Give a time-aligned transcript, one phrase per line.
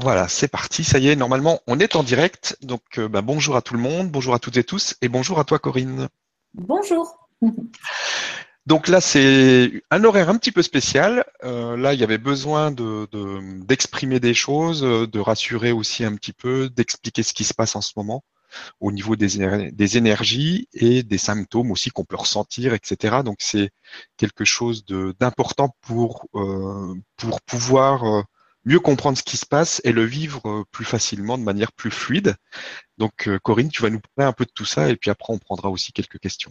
[0.00, 2.56] Voilà, c'est parti, ça y est, normalement on est en direct.
[2.62, 5.40] Donc euh, bah, bonjour à tout le monde, bonjour à toutes et tous, et bonjour
[5.40, 6.08] à toi Corinne.
[6.54, 7.28] Bonjour.
[8.66, 11.24] Donc là c'est un horaire un petit peu spécial.
[11.42, 13.08] Euh, là il y avait besoin de,
[13.64, 17.80] d'exprimer des choses, de rassurer aussi un petit peu, d'expliquer ce qui se passe en
[17.80, 18.22] ce moment
[18.78, 23.22] au niveau des, des énergies et des symptômes aussi qu'on peut ressentir, etc.
[23.24, 23.70] Donc c'est
[24.16, 28.24] quelque chose de, d'important pour, euh, pour pouvoir
[28.64, 31.90] mieux comprendre ce qui se passe et le vivre euh, plus facilement, de manière plus
[31.90, 32.36] fluide.
[32.98, 35.32] Donc, euh, Corinne, tu vas nous parler un peu de tout ça et puis après,
[35.32, 36.50] on prendra aussi quelques questions.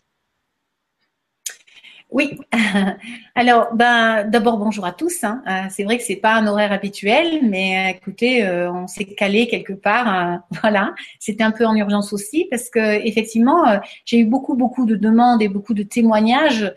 [2.10, 2.40] Oui.
[3.36, 5.26] Alors, ben, d'abord bonjour à tous.
[5.26, 5.44] Hein.
[5.46, 9.74] Euh, c'est vrai que c'est pas un horaire habituel, mais écoutez, on s'est calé quelque
[9.74, 10.40] part.
[10.62, 10.96] voilà.
[11.20, 15.42] C'était un peu en urgence aussi parce que effectivement, j'ai eu beaucoup beaucoup de demandes
[15.42, 16.74] et beaucoup de témoignages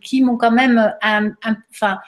[0.00, 1.98] qui m'ont quand même, enfin,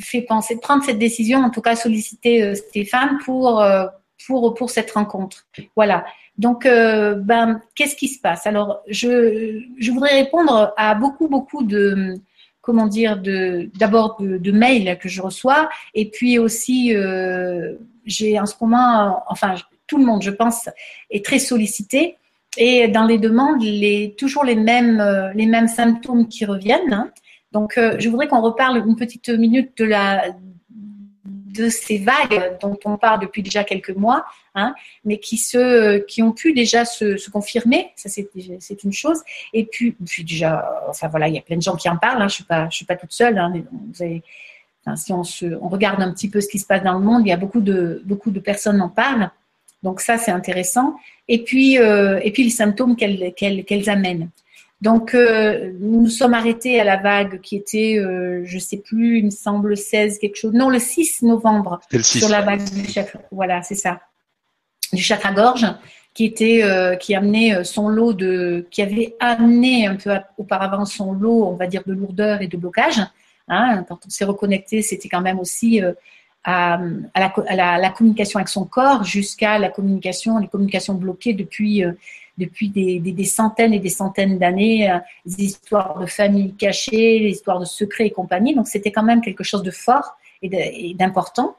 [0.00, 3.86] fait penser, prendre cette décision, en tout cas solliciter euh, Stéphane pour, euh,
[4.26, 5.46] pour, pour cette rencontre.
[5.76, 6.04] Voilà.
[6.38, 8.46] Donc, euh, ben, qu'est-ce qui se passe?
[8.46, 12.14] Alors, je, je voudrais répondre à beaucoup, beaucoup de,
[12.60, 16.92] comment dire, de, d'abord de, mails que je reçois, et puis aussi,
[18.04, 19.54] j'ai en ce moment, enfin,
[19.86, 20.68] tout le monde, je pense,
[21.10, 22.16] est très sollicité,
[22.56, 26.92] et dans les demandes, les, toujours les mêmes, les mêmes symptômes qui reviennent.
[26.92, 27.12] Hein.
[27.54, 33.20] Donc, euh, je voudrais qu'on reparle une petite minute de ces vagues dont on parle
[33.20, 34.74] depuis déjà quelques mois, hein,
[35.04, 37.92] mais qui se, qui ont pu déjà se, confirmer.
[37.94, 39.22] Ça, c'est une chose.
[39.52, 42.20] Et puis, déjà, enfin voilà, il y a plein de gens qui en parlent.
[42.20, 43.38] Hein, je je suis pas toute seule.
[43.38, 43.52] Hein,
[44.96, 47.22] si on, se, on regarde un petit peu ce qui se passe dans le monde,
[47.24, 49.30] il y a beaucoup de, beaucoup de personnes en parlent.
[49.84, 50.96] Donc ça, c'est intéressant.
[51.28, 54.28] Et puis, euh, et puis les symptômes qu'elles qu'elles amènent.
[54.80, 58.76] Donc, euh, nous nous sommes arrêtés à la vague qui était, euh, je ne sais
[58.76, 60.52] plus, il me semble 16, quelque chose.
[60.52, 61.80] Non, le 6 novembre.
[62.02, 63.20] sur la vague du chakra.
[63.30, 64.00] Voilà, c'est ça.
[64.92, 65.66] Du chakra-gorge,
[66.12, 71.12] qui était, euh, qui amenait son lot de, qui avait amené un peu auparavant son
[71.12, 73.00] lot, on va dire, de lourdeur et de blocage.
[73.48, 75.80] Hein, quand on s'est reconnecté, c'était quand même aussi
[76.44, 76.78] à,
[77.16, 81.84] la, la, communication avec son corps jusqu'à la communication, les communications bloquées depuis
[82.38, 87.60] depuis des, centaines et des centaines d'années, euh, des histoires de familles cachées, des histoires
[87.60, 88.54] de secrets et compagnie.
[88.54, 91.56] Donc c'était quand même quelque chose de fort et d'important.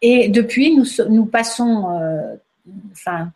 [0.00, 2.34] Et depuis, nous, nous passons, euh,
[2.92, 3.30] enfin,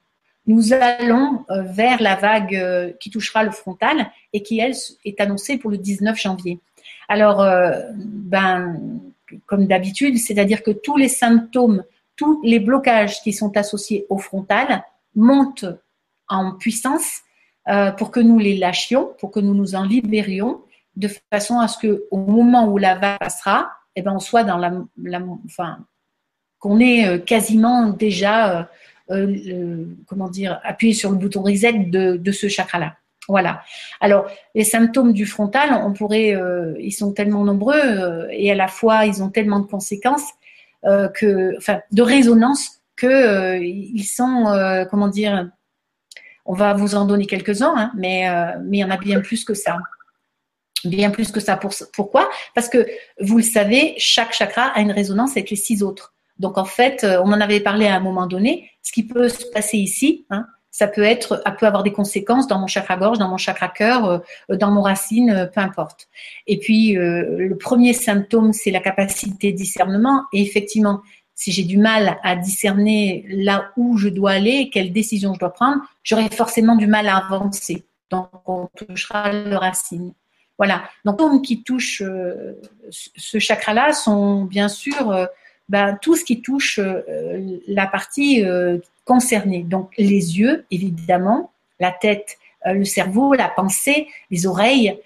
[0.46, 5.58] nous allons euh, vers la vague qui touchera le frontal et qui, elle, est annoncée
[5.58, 6.58] pour le 19 janvier.
[7.08, 7.46] Alors,
[7.94, 8.80] ben,
[9.46, 11.84] comme d'habitude, c'est-à-dire que tous les symptômes,
[12.16, 15.66] tous les blocages qui sont associés au frontal montent
[16.28, 17.22] en puissance
[17.68, 20.60] euh, pour que nous les lâchions, pour que nous nous en libérions,
[20.94, 24.44] de façon à ce que au moment où la vague passera, eh ben on soit
[24.44, 24.72] dans la,
[25.44, 25.78] enfin,
[26.60, 28.70] qu'on ait euh, quasiment déjà,
[29.10, 32.94] euh, comment dire, appuyé sur le bouton reset de, de ce chakra-là.
[33.28, 33.62] Voilà.
[34.00, 36.36] Alors, les symptômes du frontal, on pourrait,
[36.78, 40.30] ils sont tellement nombreux et à la fois ils ont tellement de conséquences
[40.84, 45.50] que, enfin, de résonance que ils sont, comment dire,
[46.46, 49.20] on va vous en donner quelques-uns, hein, mais, euh, mais il y en a bien
[49.20, 49.78] plus que ça.
[50.84, 51.58] Bien plus que ça.
[51.92, 52.28] pourquoi?
[52.54, 52.86] Parce que
[53.20, 56.14] vous le savez, chaque chakra a une résonance avec les six autres.
[56.38, 58.70] Donc en fait, euh, on en avait parlé à un moment donné.
[58.82, 62.46] Ce qui peut se passer ici, hein, ça peut être, ça peut avoir des conséquences
[62.46, 66.08] dans mon chakra gorge, dans mon chakra cœur, euh, dans mon racine, peu importe.
[66.46, 70.24] Et puis le premier symptôme, c'est la capacité de discernement.
[70.32, 71.00] Et effectivement,
[71.36, 75.52] si j'ai du mal à discerner là où je dois aller, quelle décision je dois
[75.52, 77.84] prendre, j'aurai forcément du mal à avancer.
[78.10, 80.14] Donc, on touchera le racine.
[80.56, 80.84] Voilà.
[81.04, 82.54] Donc, les qui touchent euh,
[82.90, 85.26] ce chakra-là sont bien sûr euh,
[85.68, 88.42] ben, tout ce qui touche euh, la partie
[89.04, 89.62] concernée.
[89.62, 94.98] Donc, les yeux, évidemment, la tête, le cerveau, la pensée, les oreilles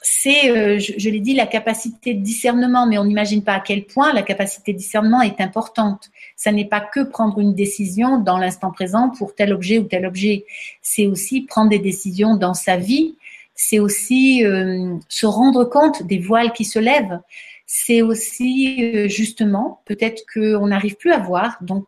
[0.00, 3.84] c'est, euh, je, l'ai dit, la capacité de discernement, mais on n'imagine pas à quel
[3.84, 6.10] point la capacité de discernement est importante.
[6.36, 10.06] Ça n'est pas que prendre une décision dans l'instant présent pour tel objet ou tel
[10.06, 10.44] objet.
[10.82, 13.16] C'est aussi prendre des décisions dans sa vie.
[13.56, 17.18] C'est aussi euh, se rendre compte des voiles qui se lèvent.
[17.66, 21.58] C'est aussi euh, justement peut-être qu'on n'arrive plus à voir.
[21.60, 21.86] Donc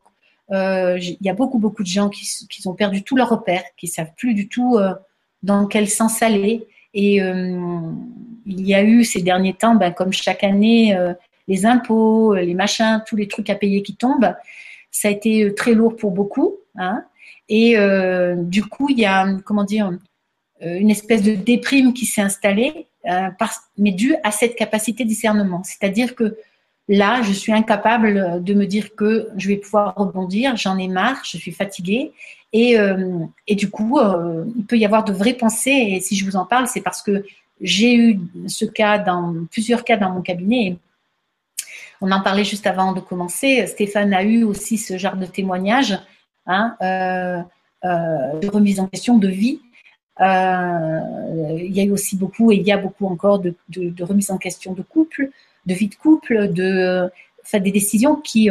[0.52, 3.86] il y a beaucoup beaucoup de gens qui, qui ont perdu tout leur repère, qui
[3.86, 4.80] savent plus du tout
[5.44, 7.92] dans quel sens aller et euh,
[8.46, 11.14] il y a eu ces derniers temps, ben, comme chaque année, euh,
[11.48, 14.34] les impôts, les machins, tous les trucs à payer qui tombent.
[14.90, 16.56] Ça a été euh, très lourd pour beaucoup.
[16.76, 17.04] Hein.
[17.48, 17.74] Et
[18.36, 19.90] du coup, il y a, comment dire,
[20.60, 22.86] une espèce de déprime qui s'est installée,
[23.76, 25.64] mais due à cette capacité de discernement.
[25.64, 26.36] C'est-à-dire que
[26.92, 31.22] Là, je suis incapable de me dire que je vais pouvoir rebondir, j'en ai marre,
[31.22, 32.10] je suis fatiguée.
[32.52, 32.76] Et,
[33.46, 33.98] et du coup,
[34.56, 35.70] il peut y avoir de vraies pensées.
[35.70, 37.24] Et si je vous en parle, c'est parce que
[37.60, 40.78] j'ai eu ce cas dans plusieurs cas dans mon cabinet.
[42.00, 43.66] On en parlait juste avant de commencer.
[43.66, 45.98] Stéphane a eu aussi ce genre de témoignage
[46.46, 47.42] hein, euh,
[47.84, 49.60] euh, de remise en question de vie.
[50.20, 51.00] Euh,
[51.58, 53.54] il y a eu aussi beaucoup, et il y a beaucoup encore de,
[54.02, 55.30] remise en question de couple,
[55.66, 57.10] de vie de couple, de
[57.54, 58.48] des décisions qui,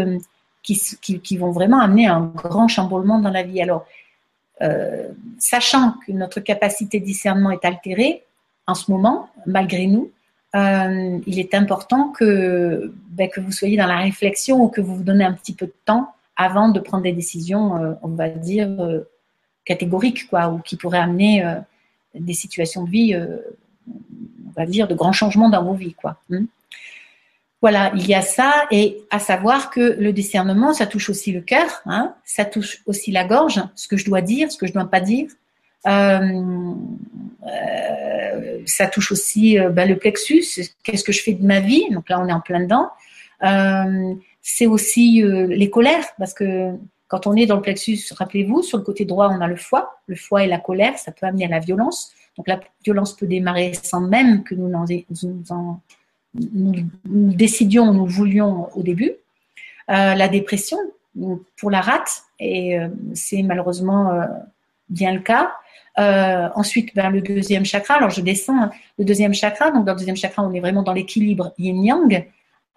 [0.61, 3.61] qui, vont vraiment amener un grand chamboulement dans la vie.
[3.61, 3.85] Alors,
[5.37, 8.23] sachant que notre capacité de discernement est altérée
[8.67, 10.11] en ce moment, malgré nous,
[10.55, 14.95] euh, il est important que, ben, que vous soyez dans la réflexion ou que vous
[14.95, 18.29] vous donnez un petit peu de temps avant de prendre des décisions, euh, on va
[18.29, 19.07] dire, euh,
[19.65, 21.43] catégoriques, quoi, ou qui pourraient amener
[22.15, 25.93] des situations de vie, on va dire, de grands changements dans vos vies.
[25.93, 26.17] Quoi.
[26.29, 26.45] Hmm?
[27.61, 31.41] Voilà, il y a ça, et à savoir que le discernement, ça touche aussi le
[31.41, 34.71] cœur, hein, ça touche aussi la gorge, ce que je dois dire, ce que je
[34.71, 35.27] ne dois pas dire,
[35.87, 36.73] euh,
[37.47, 40.43] euh, ça touche aussi euh, ben, le plexus.
[40.83, 42.89] Qu'est-ce que je fais de ma vie Donc là, on est en plein dedans.
[44.41, 46.71] c'est aussi les colères, parce que
[47.07, 49.99] quand on est dans le plexus, rappelez-vous, sur le côté droit, on a le foie.
[50.07, 52.13] Le foie et la colère, ça peut amener à la violence.
[52.37, 55.41] Donc la violence peut démarrer sans même que nous, nous,
[56.33, 59.13] nous, décidions, nous voulions au début.
[59.87, 60.77] la dépression,
[61.57, 62.77] pour la rate, et
[63.13, 64.21] c'est malheureusement
[64.89, 65.51] bien le cas.
[65.99, 67.95] Euh, ensuite, vers le deuxième chakra.
[67.95, 68.71] Alors, je descends hein.
[68.97, 69.71] le deuxième chakra.
[69.71, 72.25] Donc, dans le deuxième chakra, on est vraiment dans l'équilibre yin-yang.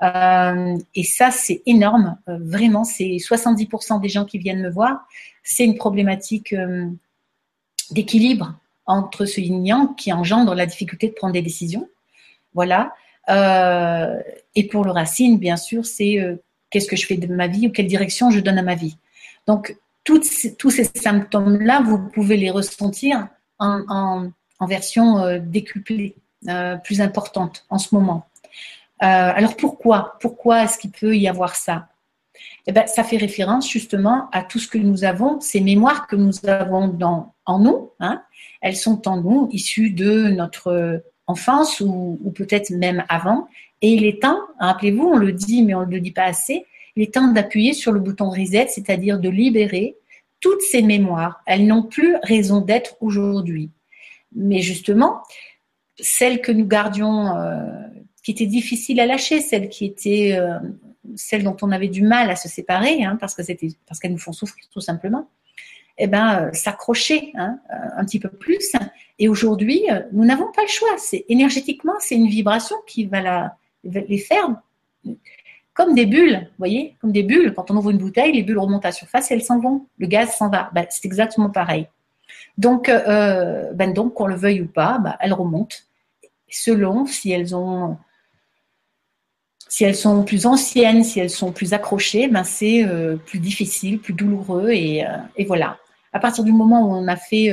[0.03, 2.17] Euh, et ça, c'est énorme.
[2.29, 5.07] Euh, vraiment, c'est 70% des gens qui viennent me voir.
[5.45, 6.55] C'est une problématique
[7.91, 8.55] d'équilibre
[8.87, 11.89] entre ce yin-yang qui engendre la difficulté de prendre des décisions.
[12.55, 12.93] Voilà.
[13.29, 16.19] Et pour le racine, bien sûr, c'est
[16.71, 18.97] qu'est-ce que je fais de ma vie ou quelle direction je donne à ma vie.
[19.47, 23.29] Donc, tous ces symptômes-là, vous pouvez les ressentir
[23.59, 24.31] en,
[24.61, 26.15] version euh, décuplée,
[26.49, 28.27] euh, plus importante en ce moment.
[29.03, 31.89] Euh, alors pourquoi Pourquoi est-ce qu'il peut y avoir ça?
[32.69, 36.15] Eh ben, Ça fait référence justement à tout ce que nous avons, ces mémoires que
[36.15, 37.91] nous avons dans, en nous.
[37.99, 38.23] Hein.
[38.61, 43.49] elles sont en nous, issues de notre enfance ou, ou peut-être même avant.
[43.81, 46.67] Et il est temps, rappelez-vous, on le dit mais on ne le dit pas assez,
[46.97, 49.97] il est temps d'appuyer sur le bouton reset, c'est-à-dire de libérer
[50.41, 51.43] toutes ces mémoires.
[51.47, 53.71] Elles n'ont plus raison d'être aujourd'hui.
[54.35, 55.23] Mais justement,
[55.99, 57.65] celles que nous gardions, euh,
[58.23, 60.59] qui étaient difficiles à lâcher, celles qui étaient, euh,
[61.17, 64.33] celles dont on avait du mal à se séparer, hein, parce parce qu'elles nous font
[64.33, 65.29] souffrir tout simplement,
[65.99, 67.59] eh ben, euh, s'accrocher hein,
[67.97, 68.73] un petit peu plus.
[69.19, 70.97] Et aujourd'hui, nous n'avons pas le choix.
[70.99, 74.49] C'est énergétiquement, c'est une vibration qui va, la, les faire
[75.75, 77.55] comme des bulles, voyez, comme des bulles.
[77.55, 79.87] Quand on ouvre une bouteille, les bulles remontent à la surface et elles s'en vont.
[79.99, 80.71] Le gaz s'en va.
[80.75, 81.87] Ben, c'est exactement pareil.
[82.59, 85.77] Donc, euh, ben donc, qu'on le veuille ou pas, ben, elles remontent
[86.49, 87.97] selon si elles sont
[90.25, 95.17] plus anciennes, si elles sont plus accrochées, ben c'est euh, plus difficile, plus douloureux euh,
[95.37, 95.79] et, voilà.
[96.13, 97.53] À partir du moment où on a fait,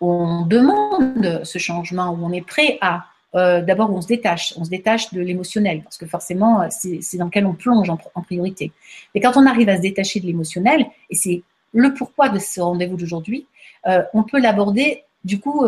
[0.00, 3.04] où on demande ce changement, où on est prêt à
[3.34, 7.16] euh, d'abord on se détache, on se détache de l'émotionnel, parce que forcément, euh, c'est
[7.16, 8.72] dans lequel on plonge en, priorité.
[9.14, 11.42] Et quand on arrive à se détacher de l'émotionnel, et c'est
[11.72, 13.46] le pourquoi de ce rendez-vous d'aujourd'hui,
[13.86, 15.64] euh, on peut l'aborder du coup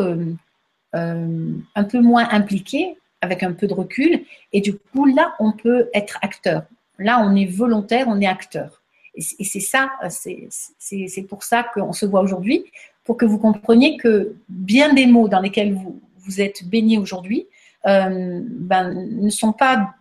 [0.92, 5.88] un peu moins impliqué, avec un peu de recul, et du coup là, on peut
[5.94, 6.64] être acteur.
[6.98, 8.82] Là, on est volontaire, on est acteur.
[9.16, 12.64] Et c'est ça, c'est pour ça qu'on se voit aujourd'hui,
[13.04, 17.46] pour que vous compreniez que bien des mots dans lesquels vous, vous êtes baigné aujourd'hui
[17.86, 19.94] euh, ben, ne sont pas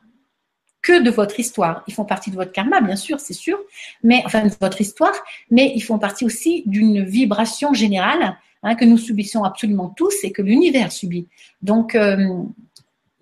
[0.82, 1.84] que de votre histoire.
[1.88, 3.58] Ils font partie de votre karma, bien sûr, c'est sûr,
[4.04, 5.14] mais enfin de votre histoire,
[5.50, 10.32] mais ils font partie aussi d'une vibration générale hein, que nous subissons absolument tous et
[10.32, 11.28] que l'univers subit.
[11.62, 12.44] Donc, euh,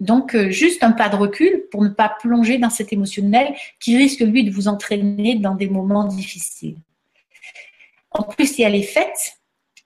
[0.01, 3.95] donc euh, juste un pas de recul pour ne pas plonger dans cet émotionnel qui
[3.95, 6.77] risque lui de vous entraîner dans des moments difficiles.
[8.09, 9.37] En plus, il y a les fêtes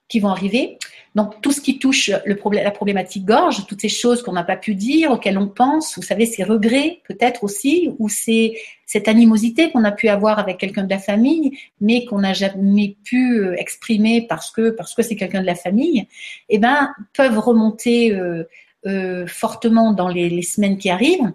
[0.08, 0.78] qui vont arriver.
[1.14, 4.74] Donc, tout ce qui touche la problématique gorge, toutes ces choses qu'on n'a pas pu
[4.74, 9.92] dire, auxquelles on pense, vous savez, ces regrets peut-être aussi, ou cette animosité qu'on a
[9.92, 14.50] pu avoir avec quelqu'un de la famille, mais qu'on n'a jamais pu euh, exprimer parce
[14.50, 16.06] que parce que c'est quelqu'un de la famille,
[16.48, 18.44] eh ben, peuvent remonter euh,
[18.86, 21.32] euh, fortement dans les, semaines qui arrivent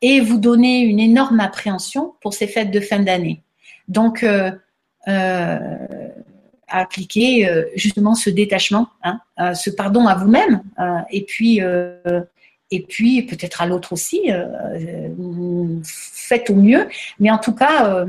[0.00, 3.42] et vous donner une énorme appréhension pour ces fêtes de fin d'année.
[3.88, 4.50] Donc, euh,
[6.68, 11.60] appliquer euh, justement ce détachement, hein, euh, ce pardon à vous-même, euh, et puis
[12.70, 14.30] et puis peut-être à l'autre aussi,
[15.84, 16.86] faites au mieux.
[17.18, 18.04] Mais en tout cas,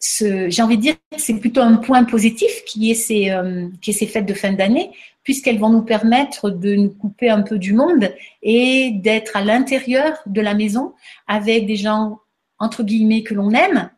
[0.00, 3.34] j'ai envie de dire que c'est plutôt un point positif qui est ces,
[3.80, 4.90] qui est ces fêtes de fin d'année,
[5.24, 10.18] puisqu'elles vont nous permettre de nous couper un peu du monde et d'être à l'intérieur
[10.26, 10.94] de la maison
[11.26, 12.20] avec des gens
[12.58, 13.90] entre guillemets que l'on aime.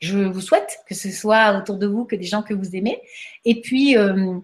[0.00, 3.00] Je vous souhaite que ce soit autour de vous que des gens que vous aimez.
[3.44, 4.38] Et puis, euh,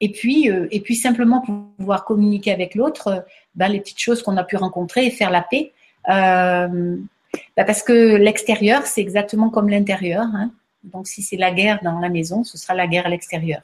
[0.00, 1.42] et puis, euh, et puis simplement
[1.78, 3.20] pouvoir communiquer avec l'autre, euh,
[3.54, 5.72] ben, les petites choses qu'on a pu rencontrer et faire la paix.
[6.06, 10.22] Ben, parce que l'extérieur, c'est exactement comme l'intérieur.
[10.22, 10.50] Hein.
[10.84, 13.62] Donc, si c'est la guerre dans la maison, ce sera la guerre à l'extérieur.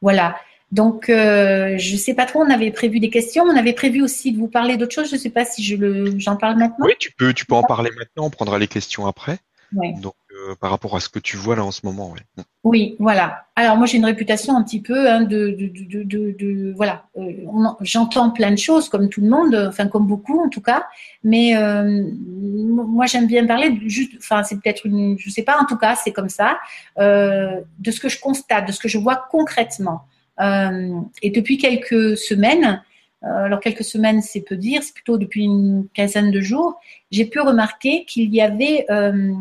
[0.00, 0.36] Voilà.
[0.72, 4.02] Donc, euh, je ne sais pas trop, on avait prévu des questions, on avait prévu
[4.02, 5.10] aussi de vous parler d'autres choses.
[5.10, 6.86] Je ne sais pas si je le, j'en parle maintenant.
[6.86, 9.38] Oui, tu peux, tu peux en parler maintenant, on prendra les questions après.
[9.72, 12.14] Donc, euh, par rapport à ce que tu vois là en ce moment.
[12.62, 13.46] Oui, voilà.
[13.56, 17.04] Alors, moi, j'ai une réputation un petit peu hein, de, de, de, de, voilà.
[17.16, 17.32] Euh,
[17.80, 20.86] j'entends plein de choses, comme tout le monde, enfin, comme beaucoup en tout cas.
[21.24, 25.64] Mais moi, j'aime bien parler, juste, enfin, c'est peut-être une, je ne sais pas, en
[25.64, 26.58] tout cas, c'est comme ça,
[26.98, 30.06] de ce que je constate, de ce que je vois concrètement.
[30.42, 32.82] Euh, et depuis quelques semaines,
[33.24, 36.80] euh, alors quelques semaines c'est peu dire, c'est plutôt depuis une quinzaine de jours,
[37.10, 39.32] j'ai pu remarquer qu'il y avait euh,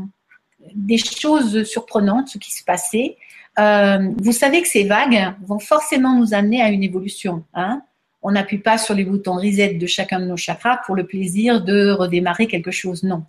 [0.76, 3.18] des choses surprenantes, ce qui se passait.
[3.58, 7.44] vous savez que ces vagues vont forcément nous amener à une évolution.
[7.54, 7.82] Hein
[8.22, 11.64] on n'appuie pas sur les boutons reset de chacun de nos chakras pour le plaisir
[11.64, 13.04] de redémarrer quelque chose.
[13.04, 13.24] Non.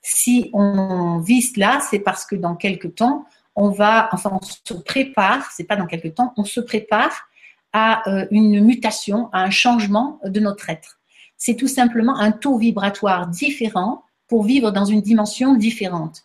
[0.00, 3.26] Si on vise là, c'est parce que dans quelques temps,
[3.60, 7.28] on va, enfin, se prépare, c'est pas dans quelques temps, on se prépare
[7.72, 11.00] à euh, une mutation, à un changement de notre être.
[11.36, 16.22] C'est tout simplement un taux vibratoire différent pour vivre dans une dimension différente.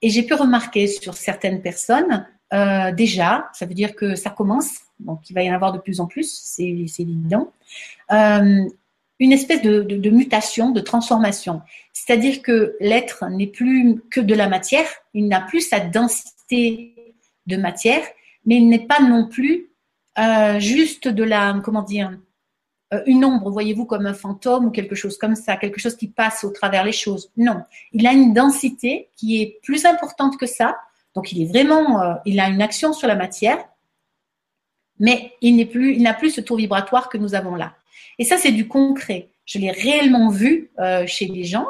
[0.00, 4.80] Et j'ai pu remarquer sur certaines personnes, euh, déjà, ça veut dire que ça commence,
[4.98, 7.52] donc il va y en avoir de plus en plus, c'est évident,
[8.12, 8.64] euh,
[9.18, 11.62] une espèce de, mutation, de transformation.
[11.92, 17.14] C'est-à-dire que l'être n'est plus que de la matière, il n'a plus sa densité
[17.46, 18.02] de matière,
[18.44, 19.70] mais il n'est pas non plus
[20.18, 22.18] euh, juste de la, comment dire,
[22.92, 26.08] euh, une ombre, voyez-vous, comme un fantôme ou quelque chose comme ça, quelque chose qui
[26.08, 27.30] passe au travers les choses.
[27.36, 30.78] Non, il a une densité qui est plus importante que ça.
[31.14, 33.58] Donc il est vraiment, euh, il a une action sur la matière,
[34.98, 37.74] mais il n'est il n'a plus ce taux vibratoire que nous avons là.
[38.18, 39.28] Et ça, c'est du concret.
[39.44, 40.70] Je l'ai réellement vu
[41.06, 41.66] chez les gens,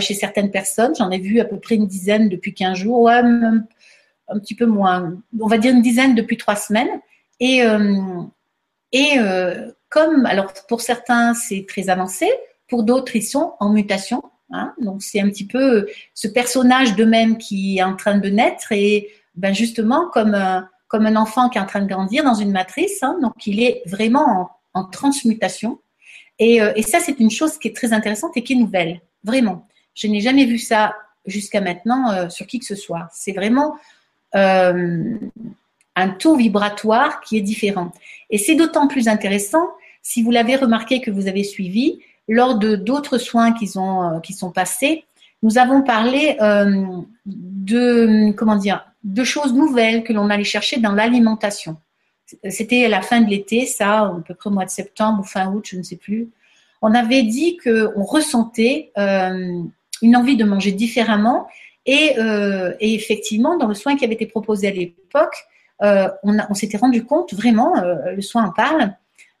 [0.00, 0.94] chez certaines personnes.
[0.96, 3.22] J'en ai vu à peu près une dizaine depuis 15 jours, ouais,
[4.32, 7.00] un petit peu moins, on va dire une dizaine depuis trois semaines.
[7.40, 8.22] Et, euh,
[8.92, 12.30] et euh, comme, alors pour certains, c'est très avancé,
[12.68, 14.22] pour d'autres, ils sont en mutation.
[14.54, 14.74] Hein.
[14.82, 19.08] donc c'est un petit peu ce personnage d'eux-mêmes qui est en train de naître et
[19.34, 20.36] ben justement comme
[20.88, 23.02] comme un enfant qui est en train de grandir dans une matrice.
[23.02, 23.16] Hein.
[23.22, 25.80] donc il est vraiment en, transmutation.
[26.38, 29.00] Et, euh, et ça, c'est une chose qui est très intéressante et qui est nouvelle,
[29.24, 29.66] vraiment.
[29.94, 30.94] Je n'ai jamais vu ça
[31.26, 33.08] jusqu'à maintenant sur qui que ce soit.
[33.12, 33.76] C'est vraiment
[34.34, 35.18] euh,
[35.94, 37.92] un taux vibratoire qui est différent.
[38.30, 39.68] Et c'est d'autant plus intéressant
[40.00, 41.98] si vous l'avez remarqué que vous avez suivi
[42.28, 45.04] lors de d'autres soins qui, ont, euh, qui sont passés.
[45.42, 50.92] Nous avons parlé euh, de comment dire de choses nouvelles que l'on allait chercher dans
[50.92, 51.76] l'alimentation.
[52.48, 55.52] C'était la fin de l'été, ça, à peu près au mois de septembre ou fin
[55.52, 56.30] août, je ne sais plus.
[56.80, 61.46] On avait dit qu'on ressentait une envie de manger différemment
[61.88, 65.36] euh, et, effectivement, dans le soin qui avait été proposé à l'époque,
[65.82, 68.94] euh, on, s'était rendu compte vraiment, euh, le soin en parle,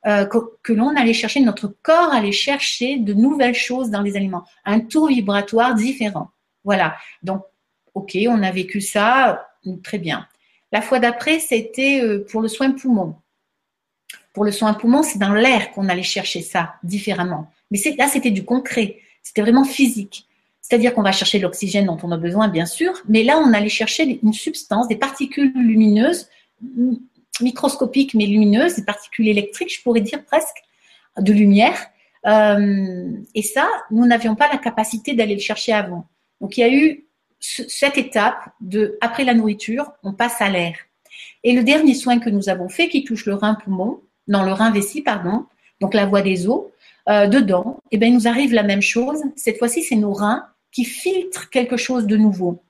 [0.04, 4.42] que, que l'on allait chercher, notre corps allait chercher de nouvelles choses dans les aliments,
[4.64, 6.30] un taux vibratoire différent.
[6.64, 6.96] Voilà.
[7.22, 7.44] Donc,
[7.94, 9.46] ok, on a vécu ça,
[9.84, 10.26] très bien.
[10.72, 13.14] La fois d'après, c'était pour le soin poumon.
[14.32, 17.50] Pour le soin poumon, c'est dans l'air qu'on allait chercher ça différemment.
[17.70, 18.98] Mais là, c'était du concret.
[19.22, 20.26] C'était vraiment physique.
[20.60, 23.68] C'est-à-dire qu'on va chercher l'oxygène dont on a besoin, bien sûr, mais là, on allait
[23.68, 26.28] chercher une substance, des particules lumineuses,
[27.40, 30.56] microscopiques mais lumineuses, des particules électriques, je pourrais dire presque,
[31.18, 31.78] de lumière.
[32.26, 36.06] Euh, et ça, nous n'avions pas la capacité d'aller le chercher avant.
[36.40, 37.04] Donc, il y a eu
[37.42, 40.74] cette étape de, après la nourriture, on passe à l'air.
[41.44, 44.52] Et le dernier soin que nous avons fait, qui touche le rein poumon, non, le
[44.52, 45.46] rein vessie, pardon,
[45.80, 46.64] donc la voie des os,
[47.08, 49.20] euh, dedans, eh bien, il nous arrive la même chose.
[49.34, 52.62] Cette fois-ci, c'est nos reins qui filtre quelque chose de nouveau,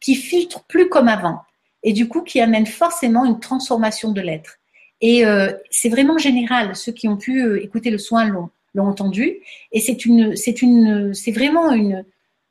[0.00, 1.42] qui filtre plus comme avant,
[1.82, 4.58] et du coup qui amène forcément une transformation de l'être.
[5.00, 6.76] Et euh, c'est vraiment général.
[6.76, 9.38] Ceux qui ont pu euh, écouter le soin l'ont, entendu.
[9.72, 12.04] Et c'est une, c'est une, c'est vraiment une,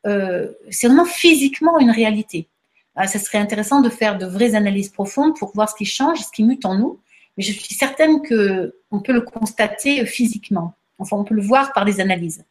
[0.05, 2.47] euh, c'est vraiment physiquement une réalité.
[2.95, 6.19] Ah, ça serait intéressant de faire de vraies analyses profondes pour voir ce qui change,
[6.19, 6.99] ce qui mute en nous.
[7.37, 10.73] Mais je suis certaine que on peut le constater physiquement.
[10.97, 12.43] Enfin, on peut le voir par des analyses.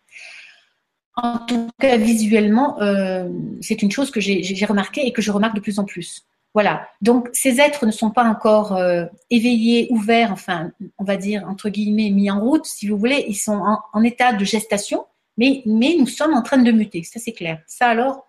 [1.16, 3.28] En tout cas, visuellement, euh,
[3.60, 6.24] c'est une chose que j'ai remarqué et que je remarque de plus en plus.
[6.54, 6.88] Voilà.
[7.02, 11.68] Donc, ces êtres ne sont pas encore euh, éveillés, ouverts, enfin, on va dire, entre
[11.68, 13.24] guillemets, mis en route, si vous voulez.
[13.28, 13.62] Ils sont
[13.92, 15.04] en, état de gestation,
[15.38, 17.02] mais, nous sommes en train de muter.
[17.04, 17.62] Ça, c'est clair.
[17.66, 18.26] Ça, alors,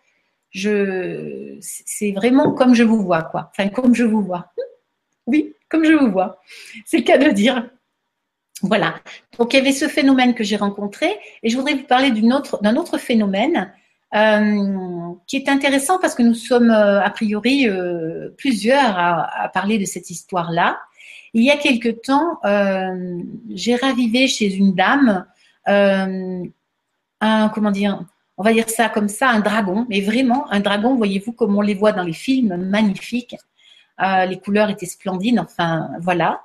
[0.52, 3.52] je, c'est vraiment comme je vous vois, quoi.
[3.52, 4.52] Enfin, comme je vous vois.
[5.28, 6.42] Oui, comme je vous vois.
[6.86, 7.70] C'est le cas de dire.
[8.64, 8.96] Voilà.
[9.38, 12.32] Donc, il y avait ce phénomène que j'ai rencontré et je voudrais vous parler d'un
[12.32, 13.72] autre, autre phénomène
[14.16, 19.78] euh, qui est intéressant parce que nous sommes euh, a priori euh, plusieurs à, parler
[19.78, 20.80] de cette histoire-là.
[21.36, 22.40] Il y a quelque temps,
[23.54, 25.28] j'ai ravivé chez une dame
[27.22, 28.04] un comment dire,
[28.38, 30.96] on va dire ça comme ça, un dragon, mais vraiment un dragon.
[30.96, 33.36] Voyez-vous comme on les voit dans les films, magnifiques.
[34.00, 35.40] les couleurs étaient splendides.
[35.40, 36.42] Enfin, voilà.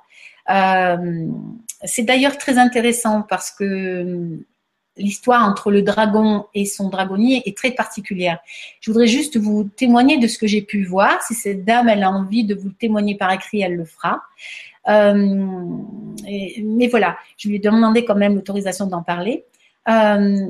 [1.83, 4.43] c'est d'ailleurs très intéressant parce que
[4.97, 8.39] l'histoire entre le dragon et son dragonnier est très particulière.
[8.79, 11.21] Je voudrais juste vous témoigner de ce que j'ai pu voir.
[11.23, 14.21] Si cette dame, elle a envie de vous témoigner par écrit, elle le fera.
[14.87, 15.13] Euh,
[16.63, 19.45] mais voilà, je lui ai demandé quand même l'autorisation d'en parler.
[19.89, 20.47] Euh,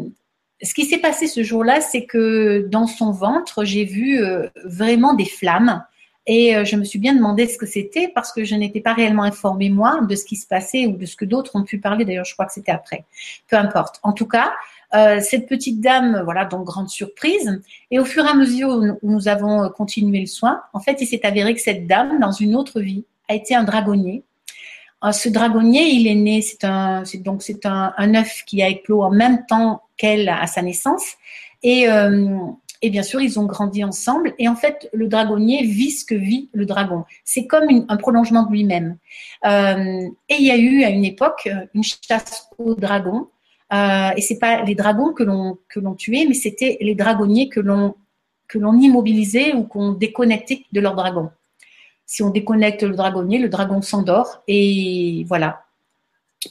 [0.61, 5.13] ce qui s'est passé ce jour-là, c'est que dans son ventre, j'ai vu euh, vraiment
[5.13, 5.83] des flammes
[6.27, 8.93] et euh, je me suis bien demandé ce que c'était parce que je n'étais pas
[8.93, 11.79] réellement informée, moi, de ce qui se passait ou de ce que d'autres ont pu
[11.79, 12.05] parler.
[12.05, 13.05] D'ailleurs, je crois que c'était après.
[13.47, 13.99] Peu importe.
[14.01, 14.53] En tout cas,
[15.19, 17.61] cette petite dame, voilà, donc grande surprise.
[17.91, 18.69] Et au fur et à mesure
[19.01, 22.31] où nous avons continué le soin, en fait, il s'est avéré que cette dame, dans
[22.31, 24.23] une autre vie, a été un dragonnier.
[25.03, 28.69] Euh, ce dragonnier, il est né, c'est un, donc c'est un, un œuf qui a
[28.69, 31.05] éclos en même temps qu'elle à sa naissance.
[31.63, 32.37] Et euh,
[32.81, 34.35] et bien sûr, ils ont grandi ensemble.
[34.37, 37.03] Et en fait, le dragonnier vit ce que vit le dragon.
[37.23, 38.97] C'est comme un prolongement de lui-même.
[39.45, 43.27] Euh, et il y a eu à une époque une chasse aux dragons.
[43.73, 47.49] Euh, et c'est pas les dragons que l'on que l'on tuait, mais c'était les dragonniers
[47.49, 47.95] que l'on
[48.47, 51.31] que l'on immobilisait ou qu'on déconnectait de leur dragon.
[52.05, 55.65] Si on déconnecte le dragonnier, le dragon s'endort et voilà,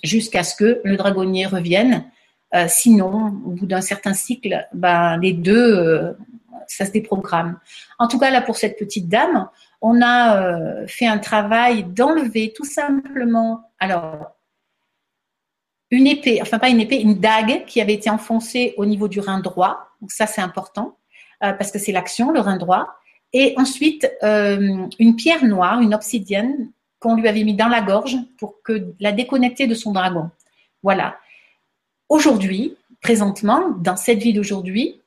[0.02, 2.04] jusqu'à ce que le dragonnier revienne
[2.54, 6.12] euh, sinon, au bout d'un certain cycle, ben, les deux, euh,
[6.68, 7.58] ça se déprogramme.
[7.98, 9.48] En tout cas, là, pour cette petite dame,
[9.80, 14.36] on a euh, fait un travail d'enlever tout simplement, alors,
[15.90, 19.20] une épée, enfin pas une épée, une dague qui avait été enfoncée au niveau du
[19.20, 19.88] rein droit.
[20.00, 20.96] Donc ça, c'est important
[21.40, 22.96] parce que c'est l'action, le rein droit.
[23.34, 26.70] Et ensuite, une pierre noire, une obsidienne
[27.00, 30.30] qu'on lui avait mis dans la gorge pour que la déconnecter de son dragon.
[30.82, 31.16] Voilà
[32.08, 35.00] aujourd'hui, présentement, dans cette vie d'aujourd'hui,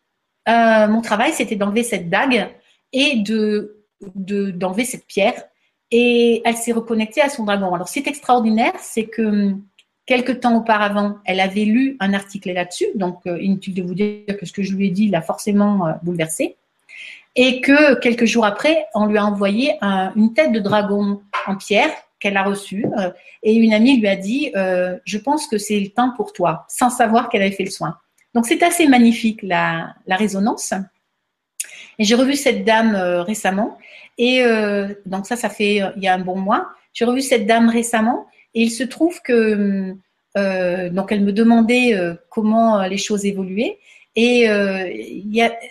[0.49, 2.49] euh, mon travail, c'était d'enlever cette dague
[2.93, 3.73] et de
[4.15, 5.41] d'enlever cette pierre.
[5.89, 7.73] Et elle s'est reconnectée à son dragon.
[7.73, 9.63] Alors, c'est extraordinaire, c'est que hum,
[10.05, 12.87] quelques temps auparavant, elle avait lu un article là-dessus.
[12.95, 15.87] Donc, euh, inutile de vous dire que ce que je lui ai dit l'a forcément
[15.87, 16.57] euh, bouleversée.
[17.39, 21.91] Et que quelques jours après, on lui a envoyé une tête de dragon en pierre
[22.19, 23.11] qu'elle a reçu euh,
[23.43, 26.65] et une amie lui a dit euh, je pense que c'est le temps pour toi
[26.67, 27.97] sans savoir qu'elle avait fait le soin.
[28.33, 30.73] Donc c'est assez magnifique la, la résonance.
[31.99, 33.77] Et j'ai revu cette dame euh, récemment
[34.19, 34.43] et
[35.05, 38.25] donc ça ça fait il y a un bon mois j'ai revu cette dame récemment
[38.55, 39.93] et il se trouve que
[40.35, 41.95] donc elle me demandait
[42.31, 43.77] comment les choses évoluaient
[44.19, 44.89] et euh,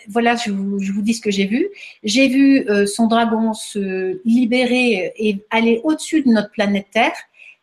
[0.09, 1.68] voilà, je vous, dis ce que j'ai vu.
[2.04, 7.16] J'ai vu euh, son dragon se libérer et aller au-dessus de notre planète Terre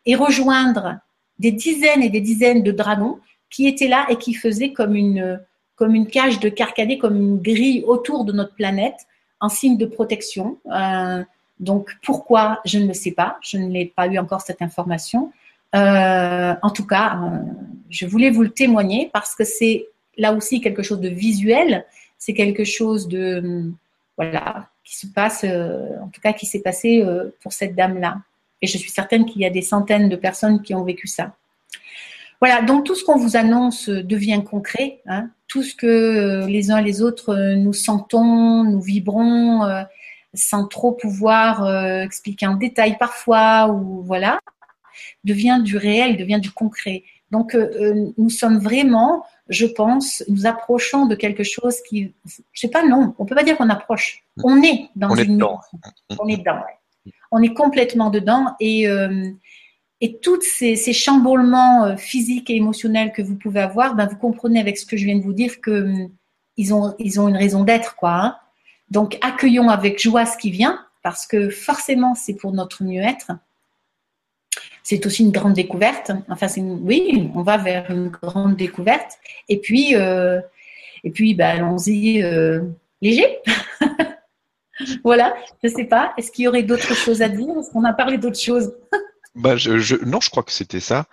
[0.06, 1.00] et rejoindre
[1.40, 3.20] des dizaines et des dizaines de dragons
[3.50, 5.40] qui étaient là et qui faisaient comme une,
[5.78, 9.08] comme une cage de carcadés, comme une grille autour de notre planète
[9.40, 10.58] en signe de protection.
[10.76, 11.24] Euh,
[11.62, 13.38] donc pourquoi, je ne le sais pas.
[13.42, 15.32] Je ne l'ai pas eu encore cette information.
[15.72, 17.20] En tout cas,
[17.90, 21.86] je voulais vous le témoigner parce que c'est là aussi quelque chose de visuel,
[22.18, 23.72] c'est quelque chose de
[24.18, 28.18] voilà qui se passe, euh, en tout cas qui s'est passé euh, pour cette dame-là.
[28.62, 31.36] Et je suis certaine qu'il y a des centaines de personnes qui ont vécu ça.
[32.40, 35.02] Voilà, donc tout ce qu'on vous annonce devient concret.
[35.06, 35.30] Hein.
[35.48, 39.62] tout ce que euh, les uns et les autres nous sentons, nous vibrons,
[40.34, 44.40] sans trop pouvoir expliquer en détail parfois, ou voilà,
[45.24, 47.04] devient du réel, devient du concret.
[47.32, 47.58] Donc
[48.18, 53.14] nous sommes vraiment je pense, nous approchons de quelque chose qui, je sais pas, non,
[53.18, 54.24] on peut pas dire qu'on approche.
[54.44, 55.60] On est dans on une, est dedans.
[56.20, 56.62] on est dedans.
[57.32, 59.30] On est complètement dedans et euh,
[60.02, 64.18] et tous ces, ces, chamboulements euh, physiques et émotionnels que vous pouvez avoir, ben vous
[64.18, 66.10] comprenez avec ce que je viens de vous dire que hum,
[66.58, 68.12] ils ont ils ont une raison d'être quoi.
[68.12, 68.38] Hein.
[68.90, 73.32] Donc accueillons avec joie ce qui vient parce que forcément c'est pour notre mieux-être.
[74.84, 76.12] C'est aussi une grande découverte.
[76.30, 79.18] Enfin, c'est oui, on va vers une grande découverte.
[79.48, 80.42] Et puis, euh,
[81.04, 82.62] et puis, bah, allons-y euh,
[83.02, 83.40] léger.
[85.04, 86.14] voilà, je sais pas.
[86.18, 87.58] Est-ce qu'il y aurait d'autres choses à dire?
[87.60, 88.74] Est-ce qu'on a parlé d'autres choses?
[89.36, 91.08] Bah, je, Non, je crois que c'était ça.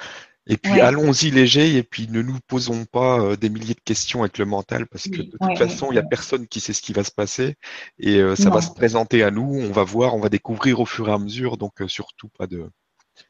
[0.46, 4.20] Et puis allons-y léger et puis ne nous posons pas euh, des milliers de questions
[4.20, 6.82] avec le mental parce que de toute façon, il n'y a personne qui sait ce
[6.82, 7.54] qui va se passer
[7.98, 10.86] et euh, ça va se présenter à nous, on va voir, on va découvrir au
[10.86, 12.68] fur et à mesure, donc surtout pas de,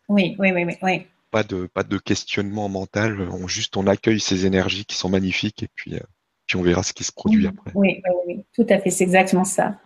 [0.09, 1.07] oui, oui, oui, oui.
[1.31, 3.29] Pas de, pas de questionnement mental.
[3.31, 6.01] On, juste, on accueille ces énergies qui sont magnifiques et puis, euh,
[6.47, 7.71] puis on verra ce qui se produit après.
[7.75, 8.91] Oui, oui, oui, tout à fait.
[8.91, 9.77] C'est exactement ça.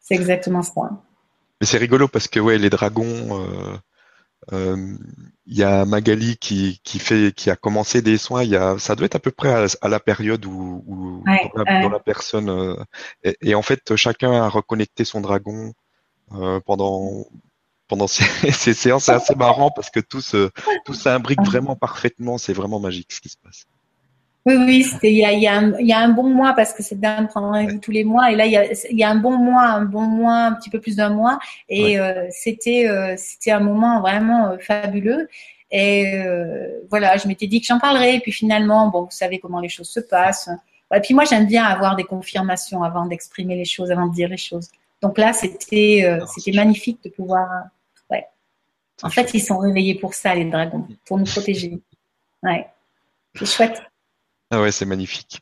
[0.00, 0.90] C'est exactement ça.
[1.60, 3.76] Mais c'est rigolo parce que ouais, les dragons, euh,
[4.52, 4.96] euh,
[5.46, 8.44] il y a Magali qui, qui, fait, qui a commencé des soins.
[8.44, 11.24] Y a, ça doit être à peu près à, la période où, où
[11.56, 12.76] dans, la, personne.
[13.24, 15.72] et, et, en fait, chacun a reconnecté son dragon
[16.66, 17.26] pendant
[17.92, 19.04] pendant ces, séances.
[19.04, 20.48] C'est assez marrant parce que tout, se,
[20.86, 22.38] tout s'imbrique vraiment parfaitement.
[22.38, 23.66] C'est vraiment magique ce qui se passe.
[24.46, 26.98] Oui, oui, il y a, y, a y a, un bon mois parce que c'est
[26.98, 28.32] de prendre rendez-vous tous les mois.
[28.32, 30.70] Et là, il y a, y a, un bon mois, un bon mois, un petit
[30.70, 31.38] peu plus d'un mois.
[31.68, 35.28] Et euh, c'était, euh, c'était un moment vraiment euh, fabuleux.
[35.70, 36.14] Et
[36.90, 38.16] voilà, je m'étais dit que j'en parlerais.
[38.16, 40.50] Et puis finalement, bon, vous savez comment les choses se passent.
[40.94, 44.28] Et puis moi, j'aime bien avoir des confirmations avant d'exprimer les choses, avant de dire
[44.28, 44.68] les choses.
[45.02, 47.48] Donc là, c'était, c'était magnifique de pouvoir
[49.02, 51.80] en fait, ils sont réveillés pour ça, les dragons, pour nous protéger.
[52.42, 52.66] Ouais.
[53.34, 53.82] C'est chouette.
[54.50, 55.40] Ah ouais, c'est magnifique.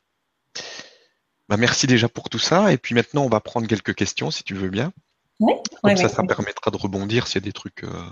[1.48, 2.72] Bah, merci déjà pour tout ça.
[2.72, 4.92] Et puis maintenant, on va prendre quelques questions, si tu veux bien.
[5.40, 5.54] Oui.
[5.82, 8.10] Comme ça, ça permettra de rebondir s'il y a des trucs euh,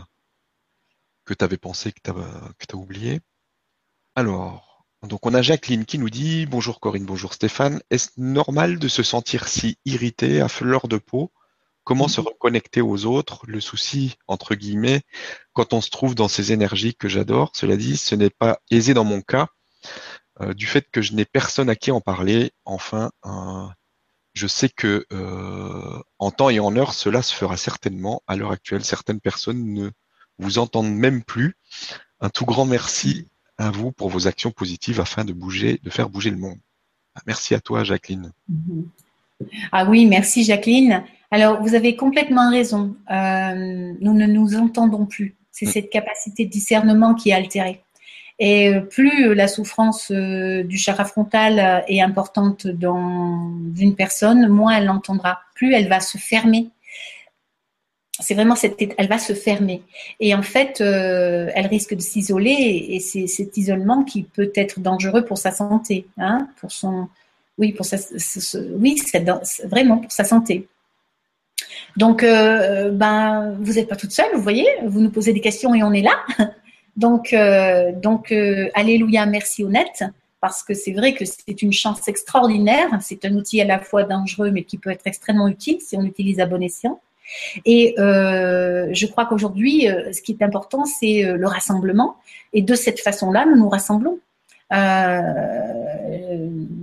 [1.25, 3.21] que tu avais pensé, que tu as, oublié.
[4.17, 7.81] Alors, donc on a Jacqueline qui nous dit Bonjour Corinne, bonjour Stéphane.
[7.91, 11.31] Est-ce normal de se sentir si irrité à fleur de peau
[11.89, 12.27] Comment se mhm.
[12.27, 15.01] reconnecter aux autres Le souci, entre guillemets,
[15.55, 18.93] quand on se trouve dans ces énergies que j'adore, cela dit, ce n'est pas aisé
[18.93, 19.47] dans mon cas,
[20.43, 22.53] euh, du fait que je n'ai personne à qui en parler.
[22.67, 23.11] Enfin,
[24.35, 28.23] je sais que euh, en temps et en heure, cela se fera certainement.
[28.27, 29.91] À l'heure actuelle, certaines personnes ne
[30.39, 31.57] vous entendent même plus.
[32.21, 36.11] Un tout grand merci à vous pour vos actions positives afin de bouger, de faire
[36.11, 36.59] bouger le monde.
[37.27, 38.31] Merci à toi, Jacqueline.
[38.47, 38.91] Mhm.
[39.73, 41.03] Ah oui, merci, Jacqueline.
[41.31, 42.97] Alors, vous avez complètement raison.
[43.11, 45.37] Euh, nous ne nous entendons plus.
[45.51, 45.71] C'est mm.
[45.71, 47.83] cette capacité de discernement qui est altérée.
[48.39, 54.77] Et euh, plus la souffrance euh, du chakra frontal est importante dans une personne, moins
[54.79, 55.41] elle l'entendra.
[55.55, 56.71] Plus elle va se fermer.
[58.21, 59.83] C'est vraiment cette, elle va se fermer.
[60.19, 65.25] Et en fait, elle risque de s'isoler et c'est cet isolement qui peut être dangereux
[65.25, 67.09] pour sa santé, hein, pour son,
[67.59, 67.97] oui, pour sa,
[68.73, 69.01] oui,
[69.69, 70.67] vraiment pour sa santé.
[71.99, 75.75] Donc, euh, ben, vous n'êtes pas toute seule, vous voyez, vous nous posez des questions
[75.75, 76.15] et on est là.
[76.97, 80.03] Donc, euh, donc euh, alléluia, merci honnête,
[80.41, 82.89] parce que c'est vrai que c'est une chance extraordinaire.
[83.01, 86.03] C'est un outil à la fois dangereux, mais qui peut être extrêmement utile si on
[86.03, 87.01] l'utilise à bon escient.
[87.65, 92.17] Et je crois qu'aujourd'hui, ce qui est important, c'est le rassemblement.
[92.53, 94.19] Et de cette façon-là, nous nous rassemblons.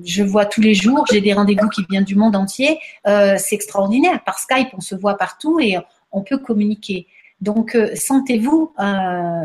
[0.06, 2.80] Je vois tous les jours, j'ai des rendez-vous qui viennent du monde entier.
[3.08, 4.24] Euh, c'est extraordinaire.
[4.24, 5.78] Par Skype, on se voit partout et
[6.12, 7.08] on peut communiquer.
[7.42, 8.74] Donc, euh, sentez-vous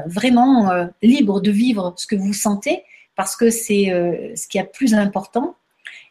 [0.06, 0.70] vraiment
[1.02, 2.84] libre de vivre ce que vous sentez
[3.16, 5.56] parce que c'est ce qui est plus important.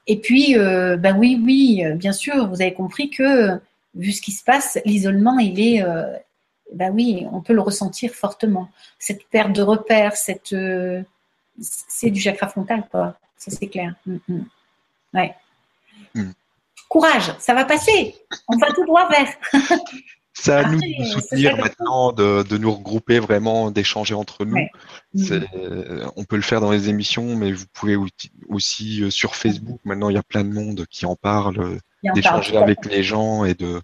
[0.08, 3.60] Et puis, ben oui, oui, bien sûr, vous avez compris que
[3.96, 5.84] vu ce qui se passe, l'isolement, il est,
[6.74, 8.70] ben oui, on peut le ressentir fortement.
[9.00, 10.52] Cette perte de repères, c'est
[12.10, 13.18] du chakra frontal, quoi.
[13.39, 13.95] Ça, c'est clair.
[14.06, 14.45] Mm, mm.
[15.15, 15.36] Ouais.
[16.13, 16.32] Mm.
[16.88, 18.15] Courage, ça va passer.
[18.47, 19.28] On va tout droit vers.
[20.34, 24.58] ça à nous de soutenir maintenant, de, nous regrouper vraiment, d'échanger entre nous.
[26.15, 27.95] On peut le faire dans les émissions, mais vous pouvez
[28.47, 29.80] aussi euh, sur Facebook.
[29.84, 31.80] Maintenant, il y a plein de monde qui en parle,
[32.15, 33.82] d'échanger avec les gens et, de,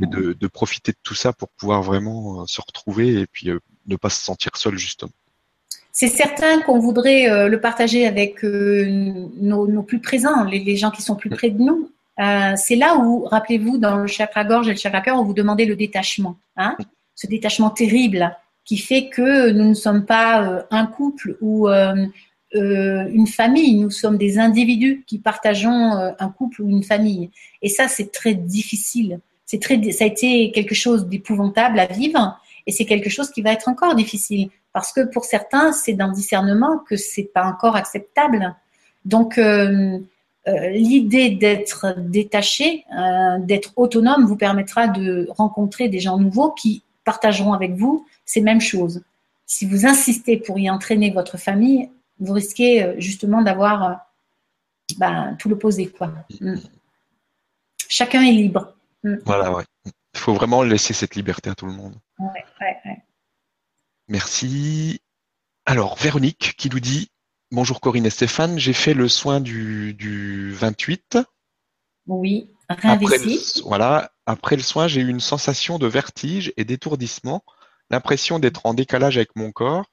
[0.00, 3.58] de, de, profiter de tout ça pour pouvoir vraiment euh, se retrouver et puis euh,
[3.86, 5.12] ne pas se sentir seul justement.
[6.00, 8.86] C'est certain qu'on voudrait euh, le partager avec euh,
[9.36, 11.90] nos, plus présents, les, gens qui sont plus près de nous.
[12.18, 15.34] Euh, c'est là où, rappelez-vous, dans le chakra gorge et le chakra cœur, on vous
[15.34, 16.38] demandait le détachement.
[16.56, 16.74] Hein
[17.14, 18.34] ce détachement terrible
[18.64, 24.38] qui fait que nous ne sommes pas un couple ou une famille, nous sommes des
[24.38, 27.30] individus qui partageons un couple ou une famille.
[27.60, 29.20] Et ça, c'est très difficile.
[29.44, 33.42] C'est très, ça a été quelque chose d'épouvantable à vivre et c'est quelque chose qui
[33.42, 37.76] va être encore difficile parce que pour certains, c'est d'un discernement que c'est pas encore
[37.76, 38.54] acceptable.
[39.04, 39.98] Donc, euh,
[40.48, 46.82] euh, l'idée d'être détaché, euh, d'être autonome, vous permettra de rencontrer des gens nouveaux qui
[47.04, 49.02] partageront avec vous ces mêmes choses.
[49.46, 54.06] si vous insistez pour y entraîner votre famille, vous risquez justement d'avoir
[54.96, 55.86] ben, tout l'opposé.
[55.88, 56.12] quoi.
[56.40, 56.54] Mm.
[57.88, 58.74] Chacun est libre.
[59.02, 59.16] Mm.
[59.24, 59.64] Voilà, ouais.
[60.14, 61.94] Il faut vraiment laisser cette liberté à tout le monde.
[62.20, 63.02] Ouais, ouais,
[64.10, 65.00] Merci.
[65.66, 67.12] Alors, Véronique qui nous dit
[67.52, 71.16] Bonjour Corinne et Stéphane, j'ai fait le soin du, du 28.
[72.08, 77.44] Oui, après le, voilà, après le soin, j'ai eu une sensation de vertige et d'étourdissement,
[77.88, 79.86] l'impression d'être en décalage avec mon corps.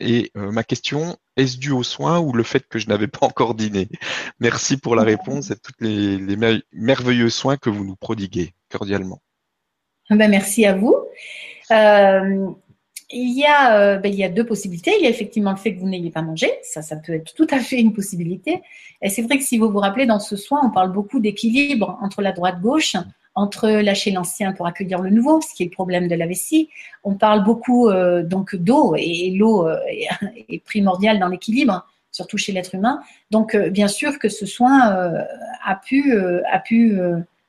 [0.00, 3.24] Et euh, ma question, est-ce dû au soin ou le fait que je n'avais pas
[3.24, 3.88] encore dîné?
[4.40, 6.18] Merci pour la réponse et tous les,
[6.72, 9.22] merveilleux soins que vous nous prodiguez cordialement.
[10.10, 10.96] Ben, merci à vous.
[11.70, 12.50] Euh,
[13.12, 14.92] il y, a, euh, ben, il y a deux possibilités.
[14.98, 16.50] Il y a effectivement le fait que vous n'ayez pas mangé.
[16.62, 18.62] Ça, ça peut être tout à fait une possibilité.
[19.00, 21.98] Et c'est vrai que si vous vous rappelez, dans ce soin, on parle beaucoup d'équilibre
[22.02, 22.96] entre la droite-gauche,
[23.34, 26.68] entre lâcher l'ancien pour accueillir le nouveau, ce qui est le problème de la vessie.
[27.04, 29.78] On parle beaucoup euh, donc d'eau et, l'eau euh,
[30.48, 33.00] est, primordiale dans l'équilibre, surtout chez l'être humain.
[33.30, 34.80] Donc, bien sûr que ce soin
[35.64, 36.14] a pu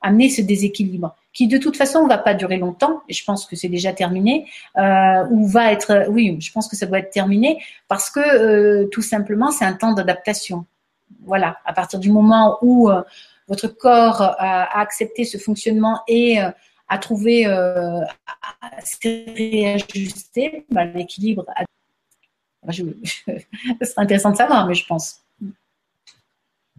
[0.01, 3.45] amener ce déséquilibre qui de toute façon ne va pas durer longtemps, et je pense
[3.45, 7.09] que c'est déjà terminé, euh, ou va être, oui, je pense que ça doit être
[7.09, 10.65] terminé, parce que euh, tout simplement, c'est un temps d'adaptation.
[11.25, 13.01] Voilà, à partir du moment où euh,
[13.47, 18.05] votre corps a, accepté ce fonctionnement et a trouvé, à
[18.83, 21.45] s'est réajusté, bah, l'équilibre.
[22.69, 22.83] ce
[23.81, 25.19] serait intéressant de savoir, mais je pense.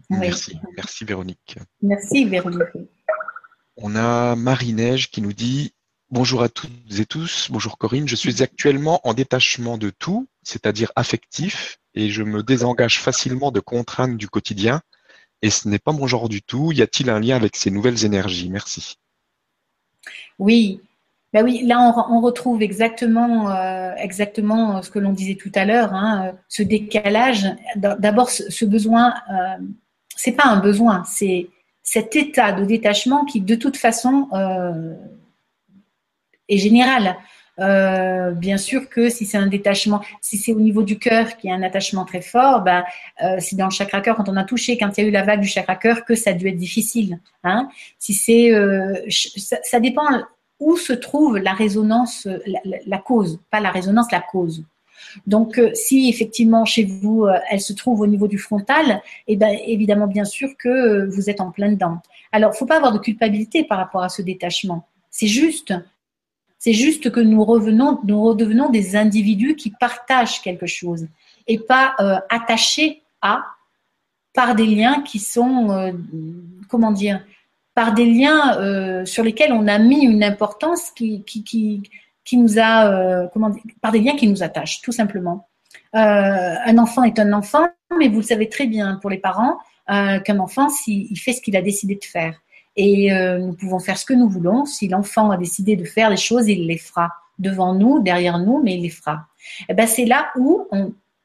[0.09, 1.57] Merci, merci Véronique.
[1.81, 2.89] Merci Véronique.
[3.77, 5.73] On a Marie-Neige qui nous dit
[6.09, 10.91] Bonjour à toutes et tous, bonjour Corinne, je suis actuellement en détachement de tout, c'est-à-dire
[10.95, 14.81] affectif, et je me désengage facilement de contraintes du quotidien,
[15.41, 16.71] et ce n'est pas mon genre du tout.
[16.71, 18.49] Y a-t-il un lien avec ces nouvelles énergies?
[18.49, 18.95] Merci.
[20.39, 20.79] Oui,
[21.33, 25.93] ben oui, là on, retrouve exactement, euh, exactement ce que l'on disait tout à l'heure,
[25.93, 27.45] hein, ce décalage.
[27.75, 29.57] D'abord, ce, besoin, euh,
[30.15, 31.49] c'est pas un besoin, c'est
[31.85, 34.95] cet état de détachement qui, de toute façon, euh,
[36.49, 37.15] est général.
[37.59, 41.49] Euh, bien sûr que si c'est un détachement, si c'est au niveau du cœur qui
[41.49, 42.83] a un attachement très fort, ben,
[43.23, 45.11] euh, c'est dans le chakra cœur quand on a touché, quand il y a eu
[45.11, 47.19] la vague du chakra cœur, que ça a dû être difficile.
[47.43, 47.69] Hein.
[47.99, 48.51] Si c'est,
[49.37, 50.07] ça, ça, dépend
[50.59, 52.27] où se trouve la résonance,
[52.87, 54.65] la, cause, pas la résonance, la cause.
[55.27, 59.35] Donc, euh, si effectivement chez vous, euh, elle se trouve au niveau du frontal, eh
[59.35, 61.99] ben, évidemment, bien sûr que euh, vous êtes en plein dedans.
[62.31, 64.87] Alors, il faut pas avoir de culpabilité par rapport à ce détachement.
[65.09, 65.73] C'est juste,
[66.59, 71.07] c'est juste que nous revenons, nous redevenons des individus qui partagent quelque chose
[71.47, 71.95] et pas
[72.29, 73.43] attachés à
[74.33, 75.95] par des liens qui sont,
[76.67, 77.23] comment dire,
[77.75, 81.83] par des liens sur lesquels on a mis une importance qui, qui, qui,
[82.25, 85.47] qui nous a, euh, comment dire, par des liens qui nous attachent, tout simplement.
[85.95, 85.99] Euh,
[86.65, 89.57] un enfant est un enfant, mais vous le savez très bien pour les parents
[89.89, 92.35] euh, qu'un enfant, s'il fait ce qu'il a décidé de faire.
[92.77, 93.09] Et
[93.39, 94.65] nous pouvons faire ce que nous voulons.
[94.65, 97.09] Si l'enfant a décidé de faire les choses, il les fera
[97.39, 99.27] devant nous, derrière nous, mais il les fera.
[99.61, 100.67] Et eh ben c'est là où,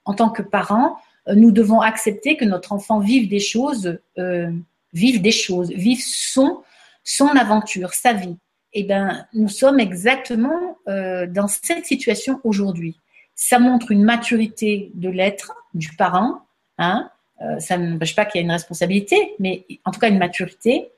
[0.05, 4.53] en tant que parents, nous devons accepter que notre enfant vive des choses, euh,
[4.93, 6.63] vive des choses, vive son
[7.03, 8.37] son aventure, sa vie
[8.73, 12.99] eh ben, nous sommes exactement euh, dans cette situation aujourd'hui.
[13.35, 16.43] Ça montre une maturité de l'être du parent.
[16.79, 17.11] Hein,
[17.43, 20.19] euh, ça ne m'empêche pas qu'il y a une responsabilité, mais en tout cas une
[20.19, 20.91] maturité.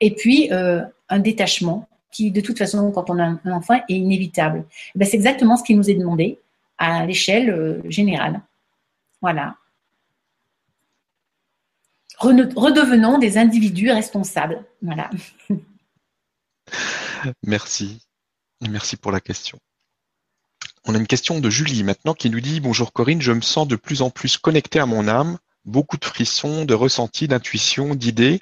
[0.00, 3.94] Et puis euh, un détachement qui, de toute façon, quand on a un enfant, est
[3.94, 4.64] inévitable.
[4.94, 6.38] Eh ben, c'est exactement ce qui nous est demandé
[6.78, 8.40] à l'échelle générale.
[9.20, 9.56] Voilà.
[12.18, 14.62] Redevenons des individus responsables.
[14.82, 15.10] Voilà.
[17.42, 18.00] Merci.
[18.60, 19.58] Merci pour la question.
[20.84, 23.66] On a une question de Julie maintenant qui nous dit Bonjour Corinne, je me sens
[23.66, 28.40] de plus en plus connecté à mon âme, beaucoup de frissons, de ressentis, d'intuition, d'idées,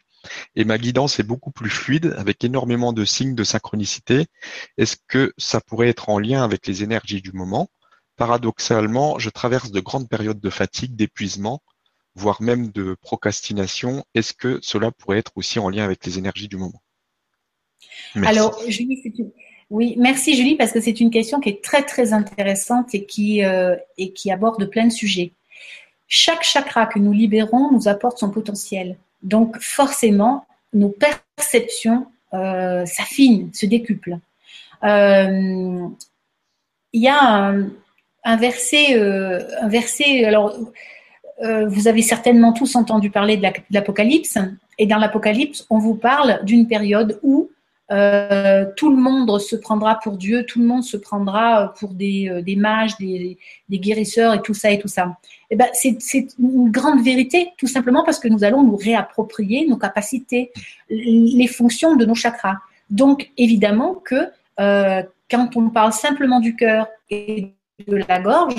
[0.57, 4.27] et ma guidance est beaucoup plus fluide avec énormément de signes de synchronicité.
[4.77, 7.69] Est-ce que ça pourrait être en lien avec les énergies du moment?
[8.17, 11.63] Paradoxalement, je traverse de grandes périodes de fatigue, d'épuisement,
[12.15, 14.05] voire même de procrastination.
[14.15, 16.83] Est-ce que cela pourrait être aussi en lien avec les énergies du moment?
[18.15, 19.01] Alors, Julie,
[19.73, 23.43] oui, merci Julie, parce que c'est une question qui est très très intéressante et qui,
[23.43, 25.33] euh, et qui aborde plein de sujets.
[26.09, 28.99] Chaque chakra que nous libérons nous apporte son potentiel.
[29.23, 34.19] Donc forcément, nos perceptions euh, s'affinent, se décuplent.
[34.85, 35.89] Euh,
[36.93, 37.55] il y a
[38.25, 40.27] un, verset, un verset.
[40.27, 40.55] Alors,
[41.41, 44.37] vous avez certainement tous entendu parler de l'Apocalypse,
[44.79, 47.51] et dans l'Apocalypse, on vous parle d'une période où
[47.93, 52.29] euh, tout le monde se prendra pour Dieu, tout le monde se prendra pour des,
[52.31, 53.39] euh, mages, des,
[53.71, 55.17] guérisseurs et tout ça et tout ça.
[55.51, 55.99] Eh ben, c'est
[56.39, 60.53] une grande vérité, tout simplement parce que nous allons nous réapproprier nos capacités,
[60.89, 62.57] les fonctions de nos chakras.
[62.89, 67.53] Donc, évidemment que euh, quand on parle simplement du cœur et
[67.87, 68.55] de la gorge,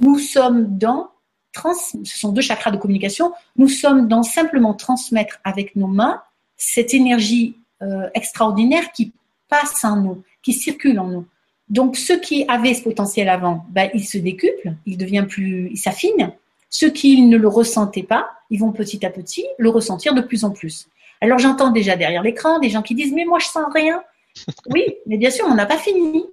[0.00, 1.10] nous sommes dans,
[1.52, 6.22] ce sont deux chakras de communication, nous sommes dans simplement transmettre avec nos mains
[6.56, 9.12] cette énergie euh, extraordinaire qui
[9.48, 11.26] passe en nous, qui circule en nous.
[11.68, 15.78] Donc ceux qui avaient ce potentiel avant, ben, ils se décuplent, ils deviennent plus, ils
[15.78, 16.32] s'affinent.
[16.70, 20.44] Ceux qui ne le ressentaient pas, ils vont petit à petit le ressentir de plus
[20.44, 20.88] en plus.
[21.20, 24.02] Alors j'entends déjà derrière l'écran des gens qui disent mais moi je sens rien.
[24.68, 26.24] Oui, mais bien sûr on n'a pas fini.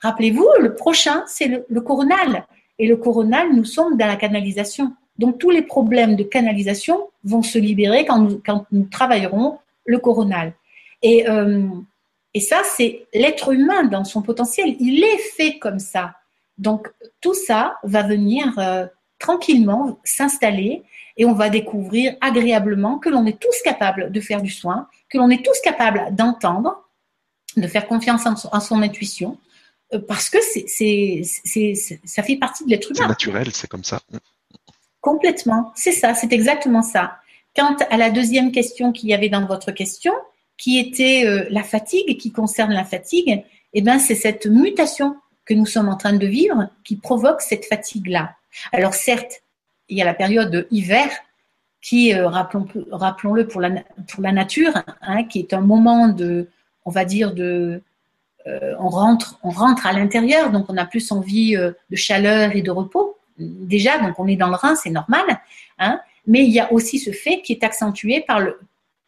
[0.00, 2.46] Rappelez-vous, le prochain c'est le, coronal
[2.78, 4.92] et le coronal nous sommes dans la canalisation.
[5.18, 9.98] Donc tous les problèmes de canalisation vont se libérer quand nous, quand nous travaillerons le
[9.98, 10.52] coronal.
[11.02, 11.68] Et, euh,
[12.34, 14.76] et ça, c'est l'être humain dans son potentiel.
[14.80, 16.14] Il est fait comme ça.
[16.58, 16.88] Donc,
[17.20, 18.86] tout ça va venir euh,
[19.18, 20.82] tranquillement s'installer
[21.16, 25.18] et on va découvrir agréablement que l'on est tous capables de faire du soin, que
[25.18, 26.88] l'on est tous capables d'entendre,
[27.56, 29.38] de faire confiance en son, son intuition,
[29.92, 33.02] euh, parce que c'est, c'est, ça fait partie de l'être humain.
[33.02, 34.00] C'est naturel, c'est comme ça.
[35.00, 37.18] Complètement, c'est ça, c'est exactement ça.
[37.56, 40.12] Quant à la deuxième question qu'il y avait dans votre question,
[40.58, 45.16] qui était euh, la fatigue, qui concerne la fatigue, eh ben, c'est cette mutation
[45.46, 48.34] que nous sommes en train de vivre qui provoque cette fatigue-là.
[48.72, 49.42] Alors certes,
[49.88, 51.08] il y a la période de hiver
[51.80, 56.48] qui, euh, rappelons-le pour la, nature, hein, qui est un moment de,
[56.84, 57.80] on va dire, de,
[58.46, 62.62] euh, on, rentre, on rentre à l'intérieur, donc on a plus envie de chaleur et
[62.62, 63.16] de repos.
[63.38, 65.24] Déjà, donc on est dans le Rhin, c'est normal.
[65.78, 68.58] Hein, mais il y a aussi ce fait qui est accentué par le,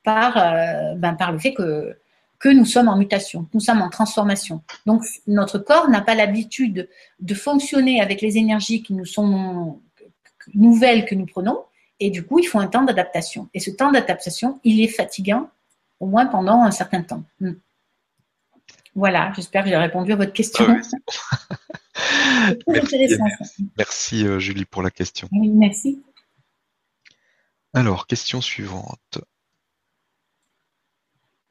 [0.03, 1.97] par, euh, ben, par le fait que,
[2.39, 4.63] que nous sommes en mutation, nous sommes en transformation.
[4.87, 6.89] Donc notre corps n'a pas l'habitude
[7.21, 9.81] de fonctionner avec les énergies qui nous sont
[10.55, 11.65] nouvelles que nous prenons,
[12.01, 13.49] et du coup il faut un temps d'adaptation.
[13.55, 15.51] Et ce temps d'adaptation, il est fatigant,
[16.01, 17.23] au moins pendant un certain temps.
[17.41, 17.53] Hmm.
[18.95, 20.67] Voilà, j'espère que j'ai répondu à votre question.
[20.67, 23.19] Ah merci,
[23.77, 25.29] merci euh, Julie pour la question.
[25.33, 26.03] merci.
[27.73, 29.19] Alors, question suivante.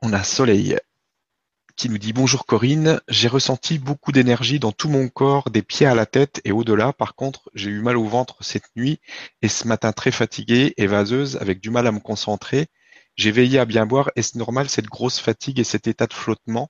[0.02, 0.78] On a Soleil
[1.76, 5.86] qui nous dit bonjour Corinne, j'ai ressenti beaucoup d'énergie dans tout mon corps, des pieds
[5.86, 6.92] à la tête et au-delà.
[6.92, 9.00] Par contre, j'ai eu mal au ventre cette nuit
[9.42, 12.68] et ce matin très fatiguée et vaseuse avec du mal à me concentrer.
[13.16, 14.12] J'ai veillé à bien boire.
[14.18, 16.70] Est-ce normal cette grosse fatigue et cet état de flottement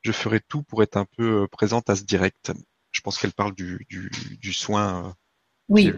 [0.00, 2.52] Je ferai tout pour être un peu euh, présente à ce direct.
[2.92, 5.06] Je pense qu'elle parle du, soin.
[5.06, 5.12] Euh,
[5.68, 5.92] oui.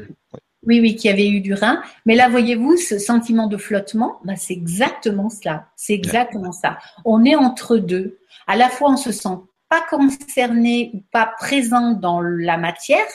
[0.66, 1.82] Oui, oui, qui avait eu du rein.
[2.04, 5.68] Mais là, voyez-vous, ce sentiment de flottement, bah, c'est exactement cela.
[5.76, 6.78] C'est exactement ça.
[7.04, 8.18] On est entre deux.
[8.46, 9.36] À la fois, on se sent
[9.68, 13.06] pas concerné ou pas présent dans la matière.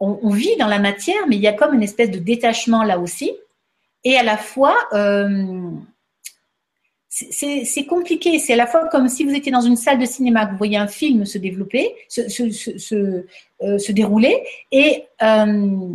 [0.00, 2.98] On, vit dans la matière, mais il y a comme une espèce de détachement là
[2.98, 3.32] aussi.
[4.02, 5.70] Et à la fois, euh,
[7.08, 8.38] c'est compliqué.
[8.38, 10.58] C'est à la fois comme si vous étiez dans une salle de cinéma, que vous
[10.58, 13.24] voyez un film se développer, se, se, se,
[13.62, 15.88] euh, dérouler, et euh,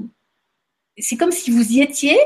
[1.01, 2.17] c'est comme si vous y étiez.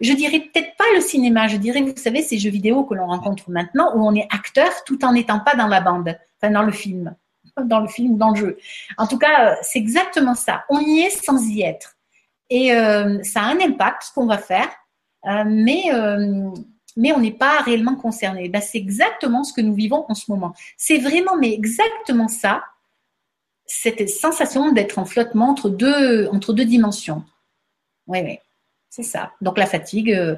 [0.00, 3.06] Je dirais peut-être pas le cinéma, je dirais, vous savez, ces jeux vidéo que l'on
[3.06, 6.62] rencontre maintenant où on est acteur tout en n'étant pas dans la bande, enfin dans
[6.62, 7.14] le film,
[7.64, 8.58] dans le film, dans le jeu.
[8.96, 10.64] En tout cas, c'est exactement ça.
[10.68, 11.96] On y est sans y être.
[12.50, 14.68] Et euh, ça a un impact, ce qu'on va faire,
[15.26, 16.50] euh, mais, euh,
[16.96, 18.48] mais on n'est pas réellement concerné.
[18.48, 20.54] Ben, c'est exactement ce que nous vivons en ce moment.
[20.76, 22.64] C'est vraiment, mais exactement ça,
[23.66, 27.22] cette sensation d'être en flottement entre deux, entre deux dimensions.
[28.08, 28.38] Oui, oui,
[28.88, 29.32] c'est ça.
[29.40, 30.36] Donc la fatigue, euh,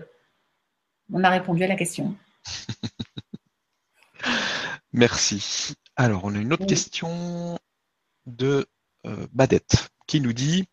[1.13, 2.17] on a répondu à la question.
[4.93, 5.75] Merci.
[5.97, 7.59] Alors, on a une autre question
[8.27, 8.67] de
[9.07, 10.69] euh, Badette qui nous dit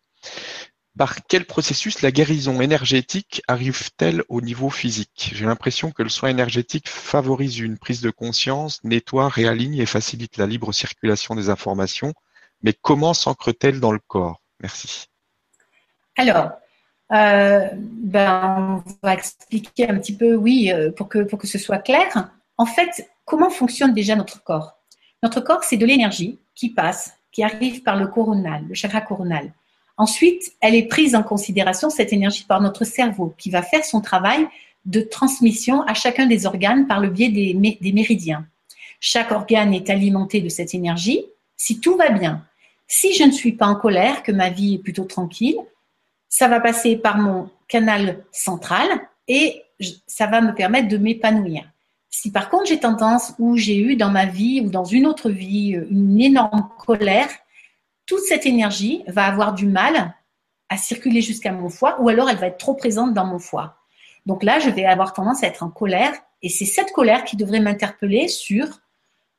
[0.98, 5.30] par quel processus la guérison énergétique arrive-t-elle au niveau physique?
[5.32, 10.38] J'ai l'impression que le soin énergétique favorise une prise de conscience, nettoie, réaligne et facilite
[10.38, 12.14] la libre circulation des informations,
[12.62, 14.42] mais comment s'ancre-t-elle dans le corps?
[14.58, 15.06] Merci.
[16.16, 16.50] Alors,
[17.12, 21.58] euh, ben, on va expliquer un petit peu, oui, euh, pour que, pour que ce
[21.58, 22.30] soit clair.
[22.56, 24.78] En fait, comment fonctionne déjà notre corps?
[25.22, 29.52] Notre corps, c'est de l'énergie qui passe, qui arrive par le coronal, le chakra coronal.
[29.96, 34.00] Ensuite, elle est prise en considération, cette énergie, par notre cerveau, qui va faire son
[34.00, 34.46] travail
[34.84, 38.46] de transmission à chacun des organes par le biais des, des méridiens.
[39.00, 41.24] Chaque organe est alimenté de cette énergie
[41.56, 42.44] si tout va bien.
[42.86, 45.58] Si je ne suis pas en colère, que ma vie est plutôt tranquille,
[46.28, 48.88] ça va passer par mon canal central
[49.26, 49.62] et
[50.06, 51.64] ça va me permettre de m'épanouir.
[52.10, 55.30] Si par contre j'ai tendance ou j'ai eu dans ma vie ou dans une autre
[55.30, 57.28] vie une énorme colère,
[58.06, 60.14] toute cette énergie va avoir du mal
[60.68, 63.76] à circuler jusqu'à mon foie ou alors elle va être trop présente dans mon foie.
[64.26, 66.12] Donc là, je vais avoir tendance à être en colère
[66.42, 68.66] et c'est cette colère qui devrait m'interpeller sur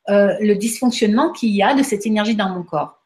[0.10, 3.00] euh, le dysfonctionnement qu'il y a de cette énergie dans mon corps.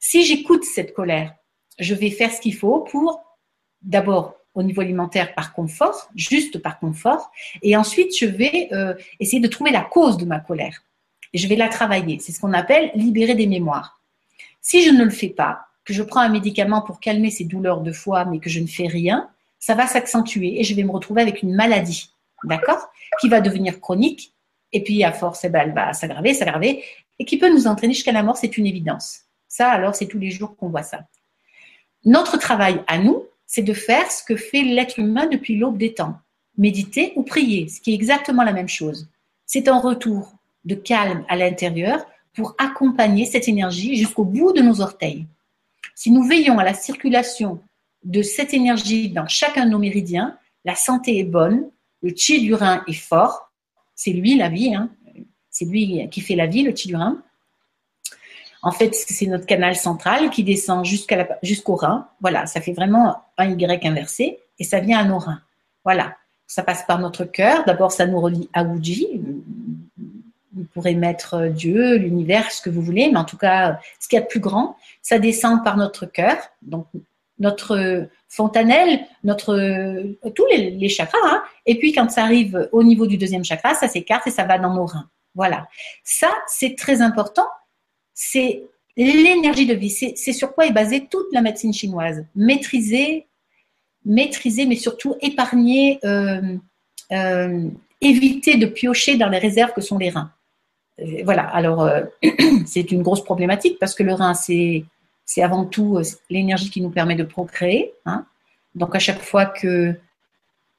[0.00, 1.34] Si j'écoute cette colère,
[1.78, 3.22] je vais faire ce qu'il faut pour
[3.82, 7.30] d'abord au niveau alimentaire par confort, juste par confort,
[7.62, 10.82] et ensuite je vais euh, essayer de trouver la cause de ma colère.
[11.32, 12.18] Et je vais la travailler.
[12.18, 14.00] C'est ce qu'on appelle libérer des mémoires.
[14.60, 17.80] Si je ne le fais pas, que je prends un médicament pour calmer ces douleurs
[17.80, 20.90] de foie, mais que je ne fais rien, ça va s'accentuer et je vais me
[20.90, 22.10] retrouver avec une maladie,
[22.44, 24.34] d'accord, qui va devenir chronique.
[24.72, 26.84] Et puis à force, eh ben, elle va s'aggraver, s'aggraver,
[27.18, 28.36] et qui peut nous entraîner jusqu'à la mort.
[28.36, 29.22] C'est une évidence.
[29.48, 31.00] Ça, alors, c'est tous les jours qu'on voit ça.
[32.04, 35.94] Notre travail à nous, c'est de faire ce que fait l'être humain depuis l'aube des
[35.94, 36.18] temps,
[36.56, 39.08] méditer ou prier, ce qui est exactement la même chose.
[39.46, 40.32] C'est un retour
[40.64, 45.26] de calme à l'intérieur pour accompagner cette énergie jusqu'au bout de nos orteils.
[45.94, 47.60] Si nous veillons à la circulation
[48.04, 51.70] de cette énergie dans chacun de nos méridiens, la santé est bonne,
[52.02, 53.52] le chi du rein est fort,
[53.94, 54.90] c'est lui la vie, hein.
[55.50, 57.22] c'est lui qui fait la vie, le chi du rein.
[58.62, 62.08] En fait, c'est notre canal central qui descend jusqu'au rein.
[62.20, 65.40] Voilà, ça fait vraiment un Y inversé et ça vient à nos reins.
[65.84, 67.64] Voilà, ça passe par notre cœur.
[67.64, 69.20] D'abord, ça nous relie à Wuji.
[70.54, 74.16] Vous pourrez mettre Dieu, l'univers, ce que vous voulez, mais en tout cas, ce qu'il
[74.16, 76.36] y a de plus grand, ça descend par notre cœur.
[76.62, 76.86] Donc,
[77.40, 79.56] notre fontanelle, notre
[80.30, 81.18] tous les, chakras.
[81.24, 81.42] Hein.
[81.66, 84.58] Et puis quand ça arrive au niveau du deuxième chakra, ça s'écarte et ça va
[84.58, 85.08] dans nos reins.
[85.34, 85.66] Voilà.
[86.04, 87.46] Ça, c'est très important.
[88.14, 88.62] C'est
[88.96, 89.90] l'énergie de vie.
[89.90, 92.24] C'est sur quoi est basée toute la médecine chinoise.
[92.34, 93.26] Maîtriser,
[94.04, 96.56] maîtriser, mais surtout épargner, euh,
[97.12, 97.68] euh,
[98.00, 100.30] éviter de piocher dans les réserves que sont les reins.
[101.00, 101.44] Euh, voilà.
[101.44, 101.88] Alors,
[102.66, 104.84] c'est une grosse problématique parce que le rein, c'est
[105.38, 107.92] avant tout l'énergie qui nous permet de procréer.
[108.04, 108.26] Hein.
[108.74, 109.94] Donc à chaque fois que,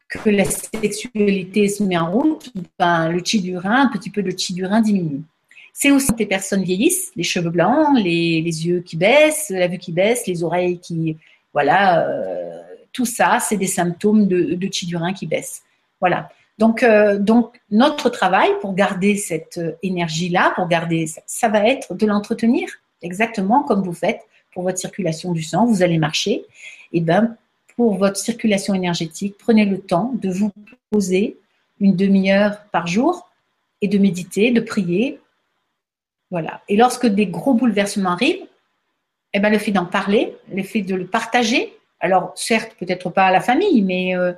[0.10, 4.24] que la sexualité se met en route, ben, le chi du rein, un petit peu
[4.24, 5.24] de chi du rein diminue.
[5.74, 9.80] C'est aussi quand les personnes vieillissent, les cheveux blancs, les, yeux qui baissent, la vue
[9.80, 11.17] qui baisse, les oreilles qui...
[11.51, 12.61] Voilà, euh,
[12.93, 15.63] tout ça, c'est des symptômes de, de qui baisse.
[15.99, 16.30] Voilà.
[16.59, 21.95] Donc, euh, donc, notre travail pour garder cette énergie-là, pour garder ça, ça va être
[21.95, 22.69] de l'entretenir,
[23.01, 24.21] exactement comme vous faites
[24.53, 26.45] pour votre circulation du sang, vous allez marcher,
[26.91, 27.36] et ben
[27.76, 30.51] pour votre circulation énergétique, prenez le temps de vous
[30.91, 31.38] poser
[31.80, 33.28] une demi-heure par jour
[33.82, 35.19] et de méditer, de prier.
[36.34, 36.62] Voilà.
[36.68, 38.48] Et lorsque des gros bouleversements arrivent,
[39.34, 43.28] eh ben, le fait d'en parler, le fait de le partager, alors certes, peut-être pas
[43.28, 44.34] à la famille, mais euh,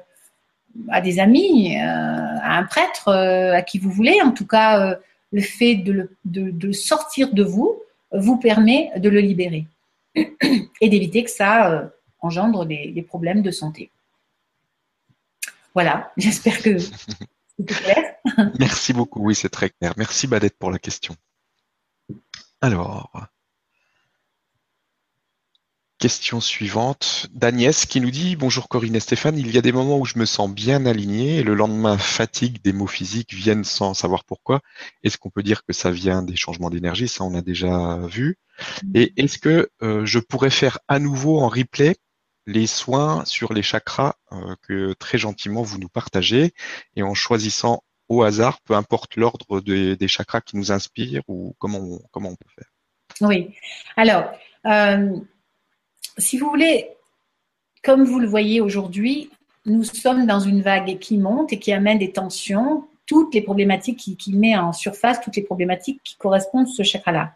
[0.89, 4.97] à des amis, euh, à un prêtre, euh, à qui vous voulez, en tout cas,
[5.31, 7.81] le fait de, le, sortir de vous
[8.11, 9.65] vous permet de le libérer.
[10.15, 13.89] et d'éviter que ça engendre des, problèmes de santé.
[15.73, 18.15] Voilà, j'espère que c'est clair.
[18.59, 19.93] Merci beaucoup, oui, c'est très clair.
[19.95, 21.15] Merci Badette pour la question.
[22.61, 23.29] Alors,
[25.97, 29.97] Question suivante d'Agnès qui nous dit Bonjour Corinne et Stéphane, il y a des moments
[29.97, 33.93] où je me sens bien aligné et le lendemain fatigue, des mots physiques viennent sans
[33.93, 34.59] savoir pourquoi.
[35.03, 37.07] Est-ce qu'on peut dire que ça vient des changements d'énergie?
[37.07, 38.37] Ça, on a déjà vu.
[38.93, 41.95] Et est-ce que euh, je pourrais faire à nouveau en replay
[42.45, 46.53] les soins sur les chakras euh, que très gentiment vous nous partagez
[46.97, 51.79] et en choisissant au hasard, peu importe l'ordre des, chakras qui nous inspirent ou comment
[51.79, 52.69] on, comment on peut faire
[53.21, 53.55] Oui.
[53.97, 54.31] Alors,
[54.65, 55.17] euh,
[56.17, 56.89] si vous voulez,
[57.83, 59.29] comme vous le voyez aujourd'hui,
[59.65, 64.17] nous sommes dans une vague qui monte et qui amène des tensions, toutes les problématiques
[64.17, 67.33] qui, met en surface, toutes les problématiques qui correspondent à ce chakra-là.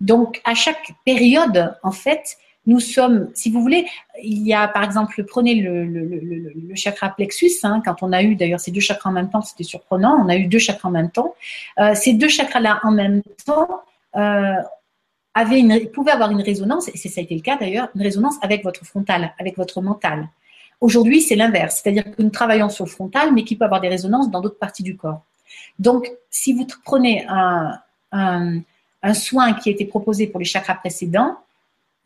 [0.00, 2.36] Donc, à chaque période, en fait,
[2.66, 3.86] nous sommes, si vous voulez,
[4.22, 8.36] il y a par exemple, prenez le, le, chakra plexus, hein, quand on a eu
[8.36, 10.92] d'ailleurs ces deux chakras en même temps, c'était surprenant, on a eu deux chakras en
[10.92, 11.34] même temps.
[11.78, 13.82] Euh, ces deux chakras-là en même temps,
[14.16, 14.54] euh,
[15.34, 18.36] avait une, pouvait avoir une résonance, et ça a été le cas d'ailleurs, une résonance
[18.40, 20.28] avec votre frontal, avec votre mental.
[20.80, 23.88] Aujourd'hui, c'est l'inverse, c'est-à-dire que nous travaillons sur le frontal, mais qui peut avoir des
[23.88, 25.22] résonances dans d'autres parties du corps.
[25.78, 27.78] Donc, si vous prenez un,
[28.12, 28.60] un,
[29.02, 31.36] un soin qui a été proposé pour les chakras précédents,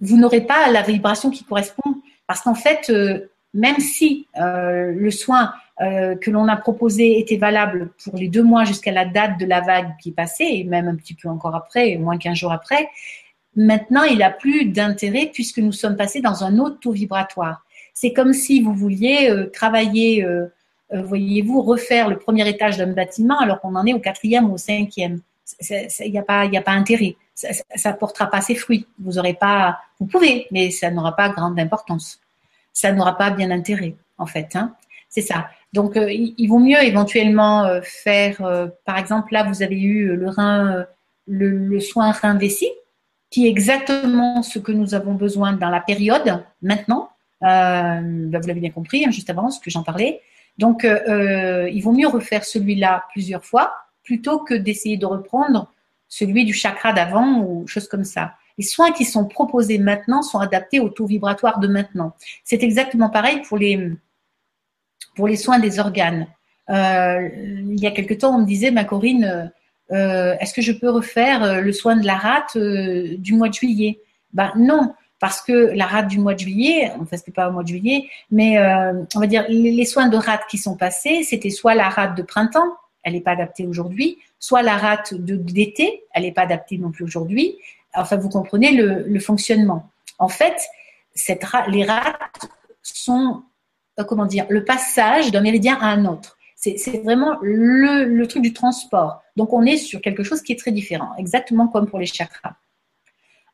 [0.01, 1.97] vous n'aurez pas la vibration qui correspond,
[2.27, 7.37] parce qu'en fait, euh, même si euh, le soin euh, que l'on a proposé était
[7.37, 10.89] valable pour les deux mois jusqu'à la date de la vague qui passait, et même
[10.89, 12.89] un petit peu encore après, moins qu'un jour après,
[13.57, 17.65] maintenant il n'a plus d'intérêt puisque nous sommes passés dans un autre taux vibratoire.
[17.95, 20.25] C'est comme si vous vouliez travailler
[20.93, 24.59] voyez-vous, refaire le premier étage d'un bâtiment alors qu'on en est au quatrième ou au
[24.59, 25.21] cinquième.
[25.69, 27.17] Il n'y a a pas intérêt.
[27.75, 28.87] Ça, ne portera pas ses fruits.
[28.99, 32.21] Vous aurez pas, vous pouvez, mais ça n'aura pas grande importance.
[32.73, 34.57] Ça n'aura pas bien intérêt, en fait.
[34.57, 34.75] Hein.
[35.09, 35.49] C'est ça.
[35.73, 38.39] Donc, euh, il, vaut mieux éventuellement euh, faire,
[38.85, 40.17] par exemple, là, vous avez eu
[41.27, 42.73] le soin rein vessie,
[43.31, 47.11] qui est exactement ce que nous avons besoin dans la période maintenant.
[47.43, 50.21] Euh, ben, vous l'avez bien compris, hein, juste avant ce que j'en parlais.
[50.57, 55.71] Donc, euh, euh, il vaut mieux refaire celui-là plusieurs fois plutôt que d'essayer de reprendre
[56.09, 58.35] celui du chakra d'avant ou choses comme ça.
[58.57, 62.15] Les soins qui sont proposés maintenant sont adaptés au taux vibratoire de maintenant.
[62.45, 63.97] C'est exactement pareil pour les,
[65.37, 66.27] soins des organes.
[66.71, 69.53] Euh, il y a quelque temps, on me disait, ma Corinne,
[69.93, 74.01] euh, est-ce que je peux refaire le soin de la rate du mois de juillet?
[74.33, 77.63] Ben non, parce que la rate du mois de juillet, enfin c'était pas au mois
[77.63, 81.51] de juillet, mais euh, on va dire les, soins de rate qui sont passés, c'était
[81.51, 86.23] soit la rate de printemps, elle n'est pas adaptée aujourd'hui, soit la rate d'été, elle
[86.23, 87.57] n'est pas adaptée non plus aujourd'hui.
[87.95, 89.91] Enfin, vous comprenez le, fonctionnement.
[90.19, 90.57] En fait,
[91.15, 92.49] cette, les rates
[92.83, 93.43] sont,
[93.99, 96.37] euh, comment dire, le passage d'un méridien à un autre.
[96.57, 99.23] C'est vraiment le, truc du transport.
[99.37, 102.55] Donc, on est sur quelque chose qui est très différent, exactement comme pour les chakras.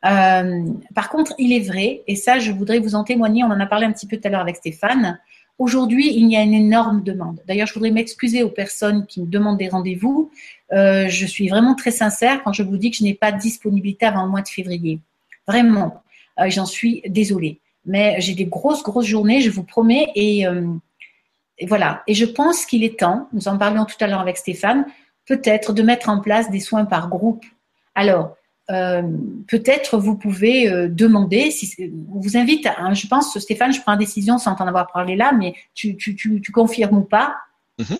[0.06, 0.64] Euh,
[0.94, 3.66] par contre, il est vrai, et ça, je voudrais vous en témoigner, on en a
[3.66, 5.18] parlé un petit peu tout à l'heure avec Stéphane,
[5.58, 7.40] Aujourd'hui, il y a une énorme demande.
[7.46, 10.30] D'ailleurs, je voudrais m'excuser aux personnes qui me demandent des rendez-vous.
[10.72, 13.38] Euh, je suis vraiment très sincère quand je vous dis que je n'ai pas de
[13.38, 14.98] disponibilité avant le mois de février.
[15.46, 16.02] Vraiment,
[16.40, 17.60] euh, j'en suis désolée.
[17.86, 20.08] Mais j'ai des grosses, grosses journées, je vous promets.
[20.14, 20.44] Et,
[21.58, 22.02] et voilà.
[22.06, 24.86] Et je pense qu'il est temps, nous en parlions tout à l'heure avec Stéphane,
[25.26, 27.44] peut-être de mettre en place des soins par groupe.
[27.94, 28.36] Alors,
[28.70, 29.02] euh,
[29.46, 33.92] peut-être vous pouvez euh, demander, si on vous invite, à, je pense, Stéphane, je prends
[33.92, 37.36] une décision sans t'en avoir parlé là, mais tu, tu, tu, tu confirmes ou pas?
[37.78, 37.98] Mhm.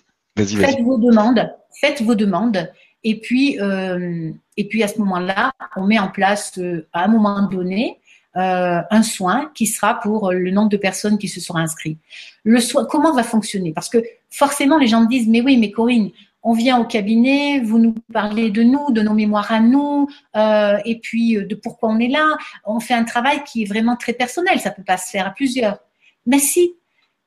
[0.59, 1.49] Faites vos demandes,
[1.79, 2.71] faites vos demandes,
[3.03, 6.59] et puis, euh, et puis à ce moment-là, on met en place
[6.91, 7.99] à un moment donné
[8.37, 11.99] un soin qui sera pour le nombre de personnes qui se seront inscrites.
[12.43, 13.71] Le soin, comment va fonctionner?
[13.71, 13.99] Parce que
[14.29, 16.11] forcément, les gens disent, mais oui, mais Corinne,
[16.47, 20.77] on vient au cabinet, vous nous parlez de nous, de nos mémoires à nous, euh,
[20.85, 22.37] et puis euh, de pourquoi on est là.
[22.65, 25.31] On fait un travail qui est vraiment très personnel, ça peut pas se faire à
[25.31, 25.79] plusieurs.
[26.27, 26.75] Mais si,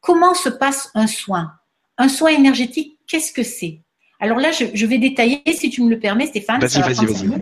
[0.01, 1.53] comment se passe un soin?
[1.99, 3.81] Un soin énergétique, qu'est-ce que c'est?
[4.21, 6.61] Alors là, je, vais détailler, si tu me le permets, Stéphane.
[6.61, 7.41] Vas-y, vas-y, vas-y.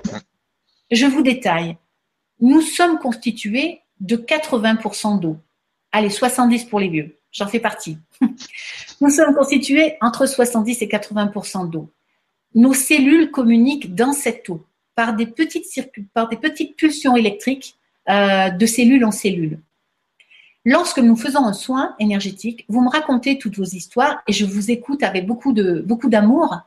[0.90, 1.76] Je vous détaille.
[2.40, 5.36] Nous sommes constitués de 80% d'eau.
[5.92, 7.18] Allez, 70 pour les vieux.
[7.32, 7.98] J'en fais partie.
[9.00, 11.90] Nous sommes constitués entre 70 et 80% d'eau.
[12.54, 14.64] Nos cellules communiquent dans cette eau
[14.94, 15.66] par des petites,
[16.14, 17.76] par des petites pulsions électriques
[18.08, 19.60] euh, de cellule en cellule.
[20.64, 24.70] Lorsque nous faisons un soin énergétique, vous me racontez toutes vos histoires et je vous
[24.70, 26.58] écoute avec beaucoup de beaucoup d'amour.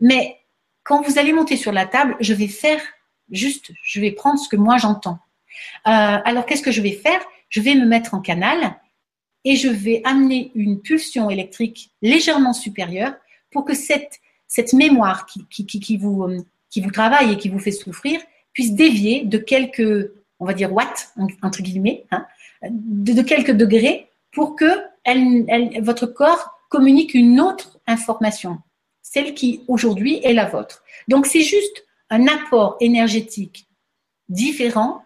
[0.00, 0.38] Mais
[0.84, 2.80] quand vous allez monter sur la table, je vais faire
[3.30, 5.18] juste, je vais prendre ce que moi j'entends.
[5.86, 7.20] Euh, alors qu'est-ce que je vais faire?
[7.50, 8.76] Je vais me mettre en canal
[9.44, 13.14] et je vais amener une pulsion électrique légèrement supérieure
[13.50, 16.38] pour que cette, cette mémoire qui, qui, vous, euh,
[16.70, 18.20] qui vous travaille et qui vous fait souffrir
[18.52, 21.12] puisse dévier de quelques, on va dire watts,
[21.42, 22.26] entre guillemets, hein,
[22.70, 24.66] de, quelques degrés pour que
[25.80, 28.58] votre corps communique une autre information,
[29.02, 30.82] celle qui aujourd'hui est la vôtre.
[31.08, 33.66] Donc c'est juste un apport énergétique
[34.28, 35.02] différent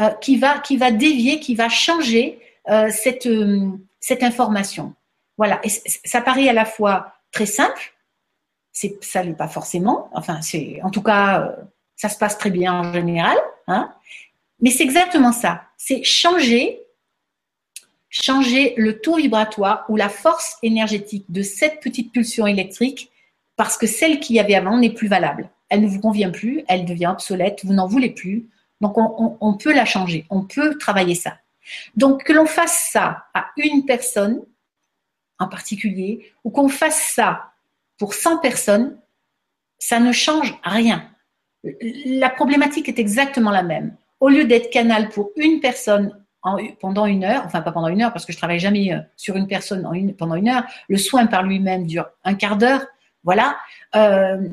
[0.00, 2.38] euh, qui, va, qui va dévier, qui va changer
[2.68, 4.94] euh, cette, euh, cette information.
[5.36, 5.60] Voilà,
[6.04, 7.94] ça paraît à la fois très simple,
[9.00, 10.08] ça l'est pas forcément.
[10.12, 11.56] Enfin, c'est en tout cas, euh,
[11.96, 13.36] ça se passe très bien en général,
[13.66, 13.92] hein,
[14.60, 15.62] mais c'est exactement ça.
[15.76, 16.82] C'est changer,
[18.10, 23.10] changer le taux vibratoire ou la force énergétique de cette petite pulsion électrique
[23.56, 25.50] parce que celle qu'il y avait avant n'est plus valable.
[25.68, 28.48] Elle ne vous convient plus, elle devient obsolète, vous n'en voulez plus.
[28.80, 31.38] Donc on peut la changer, on peut travailler ça.
[31.96, 34.42] Donc que l'on fasse ça à une personne
[35.42, 37.52] en particulier, ou qu'on fasse ça
[37.98, 38.96] pour 100 personnes,
[39.78, 41.08] ça ne change rien.
[42.04, 43.96] La problématique est exactement la même.
[44.20, 46.16] Au lieu d'être canal pour une personne
[46.80, 49.36] pendant une heure, enfin pas pendant une heure parce que je travaille jamais euh, sur
[49.36, 49.88] une personne
[50.18, 52.84] pendant une heure, le soin par lui-même dure un quart d'heure,
[53.22, 53.56] voilà.
[53.94, 54.48] Euh,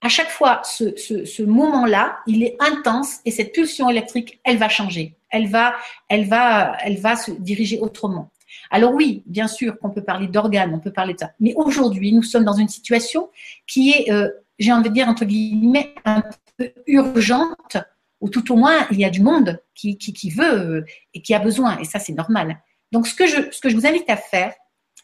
[0.00, 5.17] à chaque fois, ce moment-là, il est intense et cette pulsion électrique, elle va changer
[5.30, 5.74] elle va,
[6.08, 8.30] elle va, elle va se diriger autrement.
[8.70, 11.32] Alors oui, bien sûr qu'on peut parler d'organes, on peut parler de ça.
[11.40, 13.30] Mais aujourd'hui, nous sommes dans une situation
[13.66, 16.22] qui est, euh, j'ai envie de dire, entre guillemets, un
[16.56, 17.76] peu urgente,
[18.20, 21.34] ou tout au moins, il y a du monde qui, qui, veut euh, et qui
[21.34, 21.78] a besoin.
[21.78, 22.58] Et ça, c'est normal.
[22.90, 24.52] Donc, ce que, je, ce que je vous invite à faire,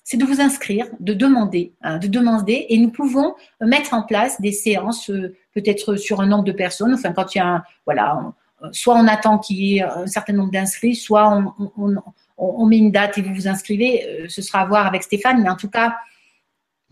[0.02, 4.40] c'est de vous inscrire, de demander, hein, de demander, et nous pouvons mettre en place
[4.40, 6.92] des séances, euh, peut-être sur un nombre de personnes.
[6.92, 8.34] Enfin, quand il y a, un, voilà,
[8.72, 11.94] soit on attend qu'il y ait un certain nombre d'inscrits, soit on, on,
[12.36, 14.04] on, met une date et vous vous inscrivez.
[14.04, 15.96] Euh, ce sera à voir avec Stéphane, mais en tout cas.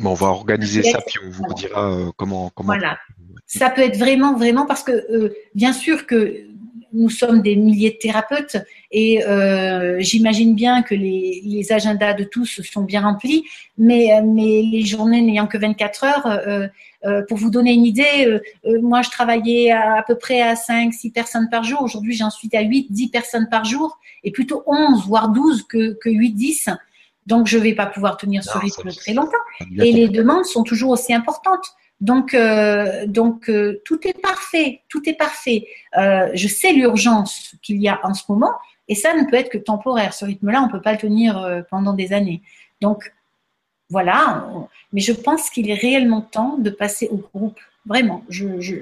[0.03, 2.67] on va organiser ça, puis on vous dira euh, comment, comment.
[2.67, 2.99] Voilà.
[3.47, 6.47] Ça peut être vraiment, vraiment, parce que bien sûr que
[6.93, 8.57] nous sommes des milliers de thérapeutes
[8.91, 13.45] et euh, j'imagine bien que les, les, agendas de tous sont bien remplis,
[13.79, 16.67] mais, mais les journées n'ayant que 24 heures, euh,
[17.05, 20.41] euh, pour vous donner une idée, euh, euh, moi je travaillais à, à, peu près
[20.41, 21.83] à 5, 6 personnes par jour.
[21.83, 25.95] Aujourd'hui j'en suis à 8, 10 personnes par jour et plutôt 11, voire 12 que,
[25.95, 26.69] que 8, 10.
[27.27, 29.33] Donc je ne vais pas pouvoir tenir ce rythme très longtemps.
[29.79, 31.67] Et les demandes sont toujours aussi importantes.
[32.03, 35.69] Donc, euh, donc euh, tout est parfait, tout est parfait.
[35.97, 38.53] Euh, je sais l'urgence qu'il y a en ce moment,
[38.89, 40.13] et ça ne peut être que temporaire.
[40.13, 42.43] Ce rythme-là, on ne peut pas le tenir pendant des années.
[42.81, 43.15] Donc,
[43.89, 44.45] voilà.
[44.93, 47.61] Mais je pense qu'il est réellement temps de passer au groupe.
[47.87, 48.25] Vraiment.
[48.29, 48.75] Je, je...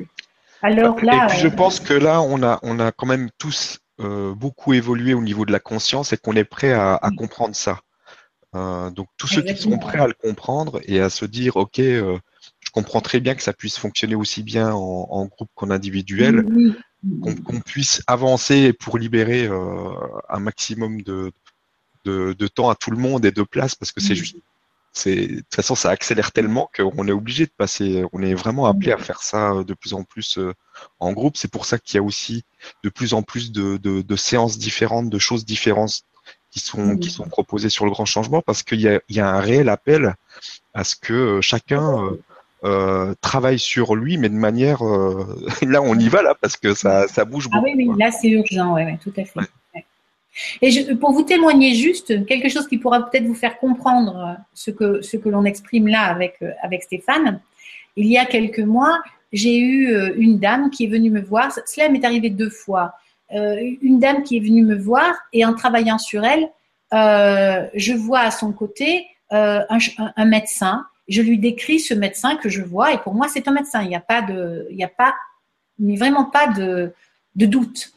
[0.63, 1.27] Alors là.
[1.27, 5.13] Et puis je pense que là, on a, on a quand même tous beaucoup évolué
[5.13, 7.81] au niveau de la conscience et qu'on est prêt à, à comprendre ça.
[8.55, 11.83] donc tous ceux qui sont prêts à le comprendre et à se dire, ok
[12.71, 16.47] je comprends très bien que ça puisse fonctionner aussi bien en, groupe qu'en individuel,
[17.21, 19.91] qu'on puisse avancer pour libérer euh,
[20.29, 21.33] un maximum de,
[22.05, 24.37] de, temps à tout le monde et de place, parce que c'est juste,
[24.93, 28.67] c'est de toute façon ça accélère tellement qu'on est obligé de passer, on est vraiment
[28.67, 30.55] appelé à faire ça de plus en plus euh,
[31.01, 31.37] en groupe.
[31.37, 32.45] C'est pour ça qu'il y a aussi
[32.85, 36.03] de plus en plus de, de, séances différentes, de choses différentes
[36.53, 39.21] qui sont, qui sont proposées sur le grand changement, parce qu'il y a, il y
[39.21, 40.15] a un réel appel
[40.73, 42.17] à ce que euh, chacun
[42.63, 44.87] euh, travaille sur lui, mais de manière.
[44.87, 45.25] Euh,
[45.63, 47.65] là, on y va là parce que ça, ça bouge beaucoup.
[47.67, 49.41] Ah oui, oui, là c'est urgent, ouais, tout à fait.
[50.63, 54.71] Et je, pour vous témoigner juste quelque chose qui pourra peut-être vous faire comprendre ce
[54.71, 57.41] que ce que l'on exprime là avec euh, avec Stéphane.
[57.97, 59.01] Il y a quelques mois,
[59.33, 61.51] j'ai eu une dame qui est venue me voir.
[61.67, 62.93] Cela m'est arrivé deux fois.
[63.33, 66.49] une dame qui est venue me voir et en travaillant sur elle,
[66.93, 69.79] je vois à son côté un,
[70.17, 73.53] un médecin je lui décris ce médecin que je vois et pour moi c'est un
[73.53, 73.83] médecin.
[73.83, 75.15] Il n'y a pas de, il a pas,
[75.79, 76.95] mais vraiment pas de,
[77.35, 77.93] doute.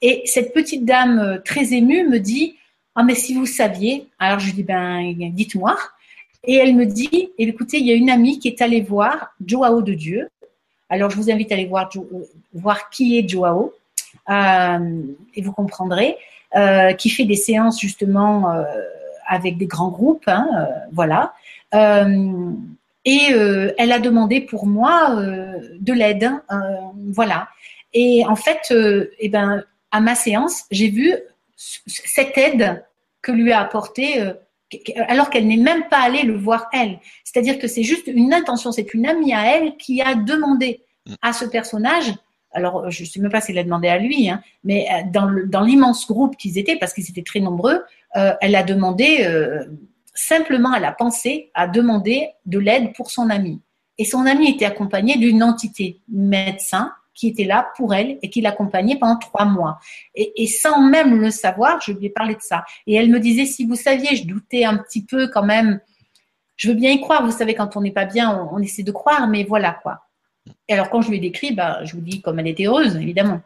[0.00, 2.56] Et cette petite dame euh, très émue me dit
[2.94, 4.06] ah mais si vous saviez.
[4.18, 5.76] Alors je lui dis ben dites-moi.
[6.44, 9.34] Et elle me dit eh, écoutez il y a une amie qui est allée voir
[9.44, 10.28] Joao de Dieu.
[10.88, 13.74] Alors je vous invite à aller voir euh, voir qui est Joao
[14.30, 15.02] euh,
[15.34, 16.16] et vous comprendrez
[16.98, 18.54] qui fait des séances justement
[19.26, 21.32] avec des grands groupes hein, voilà
[23.04, 26.30] et euh, elle a demandé pour moi euh, de l'aide.
[27.08, 27.48] voilà.
[27.94, 28.72] Et en fait,
[29.18, 31.14] eh ben, à ma séance, j'ai vu
[31.56, 32.84] cette aide
[33.20, 34.32] que lui a apportée
[35.08, 36.98] alors qu'elle n'est même pas allée le voir elle.
[37.24, 40.80] C'est-à-dire que c'est juste une intention, c'est une amie à elle qui a demandé
[41.20, 42.14] à ce personnage,
[42.52, 45.60] alors je ne sais même pas si elle a demandé à lui, hein, mais dans
[45.60, 49.28] l'immense groupe qu'ils étaient, parce qu'ils étaient très nombreux, elle a demandé
[50.14, 53.60] simplement elle a pensé à demander de l'aide pour son ami.
[53.98, 58.40] Et son ami était accompagné d'une entité médecin qui était là pour elle et qui
[58.40, 59.78] l'accompagnait pendant trois mois.
[60.14, 62.64] Et, sans même le savoir, je lui ai parlé de ça.
[62.86, 65.80] Et elle me disait, si vous saviez, je doutais un petit peu quand même.
[66.56, 68.92] Je veux bien y croire, vous savez, quand on n'est pas bien, on, essaie de
[68.92, 70.06] croire, mais voilà quoi.
[70.68, 72.96] Et alors quand je lui ai décrit, bah, je vous dis comme elle était heureuse,
[72.96, 73.40] évidemment.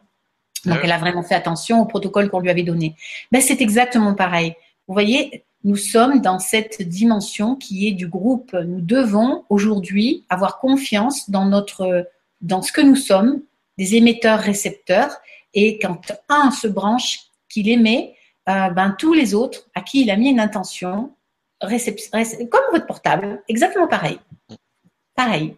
[0.65, 2.95] Donc elle a vraiment fait attention au protocole qu'on lui avait donné.
[3.31, 4.53] Ben, c'est exactement pareil.
[4.87, 8.53] Vous voyez, nous sommes dans cette dimension qui est du groupe.
[8.53, 12.07] Nous devons aujourd'hui avoir confiance dans notre,
[12.41, 13.41] dans ce que nous sommes,
[13.77, 15.17] des émetteurs-récepteurs.
[15.53, 18.15] Et quand un se branche, qu'il émet,
[18.49, 21.11] euh, ben tous les autres à qui il a mis une intention,
[21.59, 24.19] comme votre portable, exactement pareil.
[25.15, 25.55] Pareil.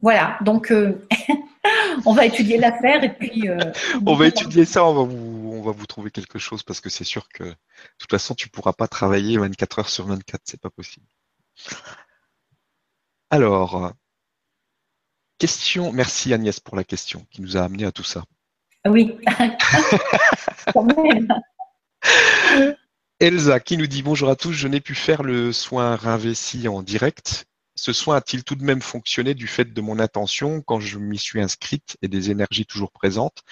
[0.00, 1.04] Voilà, donc euh,
[2.06, 3.48] on va étudier l'affaire et puis.
[3.48, 3.58] Euh,
[4.06, 5.27] on va étudier ça, on va vous,
[5.70, 7.56] va vous trouver quelque chose parce que c'est sûr que de
[7.98, 11.06] toute façon tu pourras pas travailler 24 heures sur 24, c'est pas possible.
[13.30, 13.92] Alors,
[15.38, 15.92] question.
[15.92, 18.24] Merci Agnès pour la question qui nous a amené à tout ça.
[18.86, 19.18] Oui.
[23.20, 26.82] Elsa qui nous dit bonjour à tous, je n'ai pu faire le soin Ravessi en
[26.82, 27.47] direct
[27.78, 31.16] ce soin a-t-il tout de même fonctionné du fait de mon attention quand je m'y
[31.16, 33.42] suis inscrite et des énergies toujours présentes?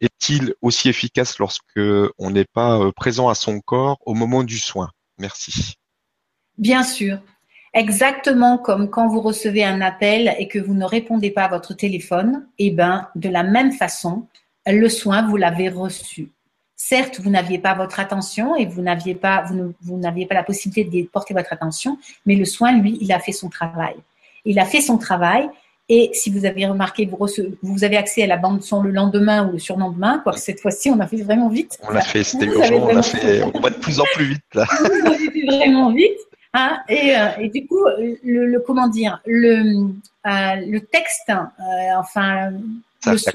[0.00, 1.80] Est-il aussi efficace lorsque
[2.18, 4.90] on n'est pas euh, présent à son corps au moment du soin?
[5.18, 5.74] Merci.
[6.56, 7.18] Bien sûr.
[7.74, 11.74] Exactement comme quand vous recevez un appel et que vous ne répondez pas à votre
[11.74, 14.28] téléphone, eh ben, de la même façon,
[14.66, 16.32] le soin, vous l'avez reçu.
[16.76, 19.44] Certes, vous n'aviez pas votre attention et vous n'aviez pas,
[19.82, 23.20] vous, n'aviez pas la possibilité de porter votre attention, mais le soin, lui, il a
[23.20, 23.94] fait son travail.
[24.44, 25.48] Il a fait son travail
[25.88, 27.26] et si vous avez remarqué, vous,
[27.62, 30.32] vous avez accès à la bande son le lendemain ou le surlendemain, quoi.
[30.32, 31.78] Cette fois-ci, on a fait vraiment vite.
[31.82, 32.88] On l'a fait, c'était urgent.
[32.90, 34.66] On a fait, on va de plus en plus vite là.
[34.80, 36.18] Vous avez fait vraiment vite.
[36.54, 39.88] Hein, et, euh, et, du coup, le, comment dire, le,
[40.26, 42.52] euh, le texte, euh, enfin,
[43.06, 43.32] le son,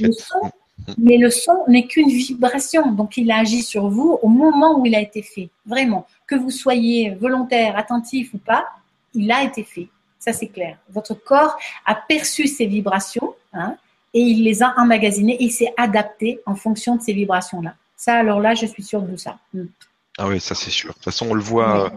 [0.00, 0.50] le son,
[0.98, 4.86] mais le son n'est qu'une vibration, donc il a agi sur vous au moment où
[4.86, 5.50] il a été fait.
[5.66, 8.66] Vraiment, que vous soyez volontaire, attentif ou pas,
[9.14, 9.88] il a été fait.
[10.18, 10.78] Ça, c'est clair.
[10.90, 13.76] Votre corps a perçu ces vibrations hein,
[14.14, 17.74] et il les a emmagasinées et il s'est adapté en fonction de ces vibrations-là.
[17.96, 19.38] Ça, alors là, je suis sûre de ça.
[19.52, 19.64] Mm.
[20.18, 20.90] Ah oui, ça c'est sûr.
[20.90, 21.90] De toute façon, on le voit.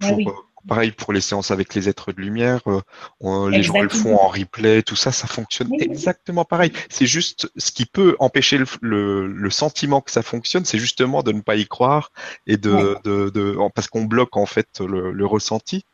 [0.00, 0.32] Bah euh,
[0.66, 4.28] pareil pour les séances avec les êtres de lumière, euh, les gens le font en
[4.28, 6.72] replay, tout ça, ça fonctionne exactement pareil.
[6.88, 11.40] C'est juste ce qui peut empêcher le, sentiment que ça fonctionne, c'est justement de ne
[11.40, 12.12] pas y croire
[12.46, 15.84] et de, de, parce qu'on bloque en fait le ressenti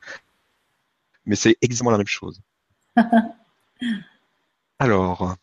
[1.27, 2.41] mais c'est exactement la même chose.
[4.79, 5.37] Alors,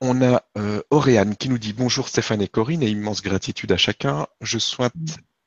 [0.00, 3.76] on a euh, Auréane qui nous dit bonjour Stéphane et Corinne et immense gratitude à
[3.76, 4.26] chacun.
[4.40, 4.92] Je souhaite,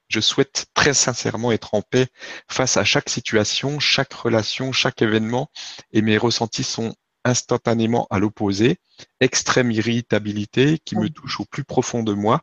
[0.07, 2.07] je souhaite très sincèrement être en paix
[2.47, 5.49] face à chaque situation, chaque relation, chaque événement
[5.91, 6.95] et mes ressentis sont
[7.25, 8.77] instantanément à l'opposé.
[9.19, 12.41] Extrême irritabilité qui me touche au plus profond de moi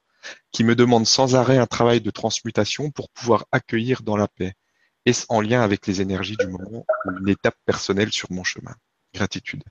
[0.53, 4.55] qui me demande sans arrêt un travail de transmutation pour pouvoir accueillir dans la paix.
[5.07, 8.75] Est-ce en lien avec les énergies du moment ou une étape personnelle sur mon chemin?
[9.15, 9.65] Gratitude.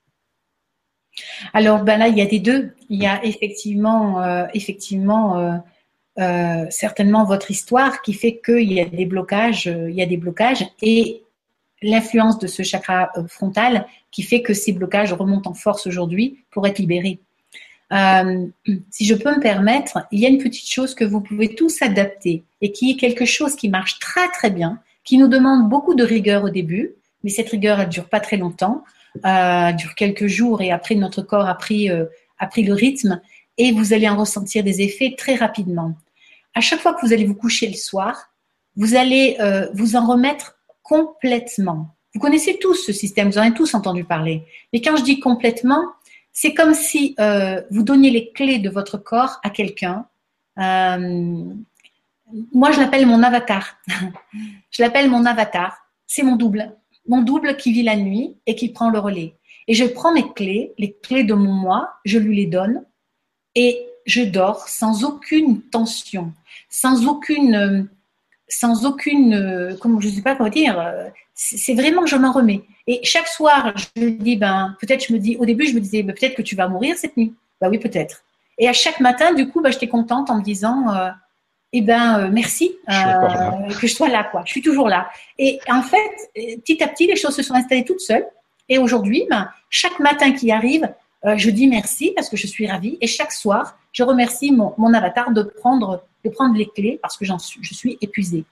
[1.53, 2.71] Alors ben là, il y a des deux.
[2.89, 5.51] Il y a effectivement, euh, effectivement, euh,
[6.19, 10.17] euh, certainement votre histoire qui fait qu'il y a des blocages, il y a des
[10.17, 11.23] blocages et
[11.81, 16.67] l'influence de ce chakra frontal qui fait que ces blocages remontent en force aujourd'hui pour
[16.67, 17.19] être libérés.
[18.91, 21.81] Si je peux me permettre, il y a une petite chose que vous pouvez tous
[21.81, 25.95] adapter et qui est quelque chose qui marche très très bien, qui nous demande beaucoup
[25.95, 26.93] de rigueur au début,
[27.23, 28.83] mais cette rigueur elle dure pas très longtemps,
[29.25, 32.05] euh, dure quelques jours et après notre corps a pris euh,
[32.37, 33.21] a pris le rythme
[33.57, 35.93] et vous allez en ressentir des effets très rapidement.
[36.55, 38.29] À chaque fois que vous allez vous coucher le soir,
[38.75, 41.95] vous allez euh, vous en remettre complètement.
[42.13, 44.43] Vous connaissez tous ce système, vous en avez tous entendu parler.
[44.73, 45.83] Mais quand je dis complètement,
[46.31, 50.05] c'est comme si euh, vous donniez les clés de votre corps à quelqu'un.
[50.57, 51.43] Euh,
[52.53, 53.77] moi, je l'appelle mon avatar.
[54.71, 55.77] je l'appelle mon avatar.
[56.07, 56.75] C'est mon double.
[57.09, 59.33] Mon double qui vit la nuit et qui prend le relais.
[59.67, 62.83] Et je prends mes clés, les clés de mon moi, je lui les donne
[63.55, 66.31] et je dors sans aucune tension,
[66.69, 67.89] sans aucune,
[68.47, 72.63] sans aucune, comment je ne sais pas comment dire, c'est vraiment je m'en remets.
[72.85, 76.01] Et chaque soir, je dis, ben, peut-être, je me dis, au début, je me disais,
[76.01, 77.35] ben, peut-être que tu vas mourir cette nuit.
[77.61, 78.23] Ben oui, peut-être.
[78.57, 81.09] Et à chaque matin, du coup, ben, j'étais contente en me disant, euh,
[81.71, 84.43] eh ben, euh, merci euh, que je sois là, quoi.
[84.45, 85.09] Je suis toujours là.
[85.37, 88.25] Et en fait, petit à petit, les choses se sont installées toutes seules.
[88.67, 90.91] Et aujourd'hui, ben, chaque matin qui arrive,
[91.23, 92.97] je dis merci parce que je suis ravie.
[93.01, 97.17] Et chaque soir, je remercie mon, mon avatar de prendre, de prendre les clés parce
[97.17, 98.45] que j'en suis, je suis épuisée.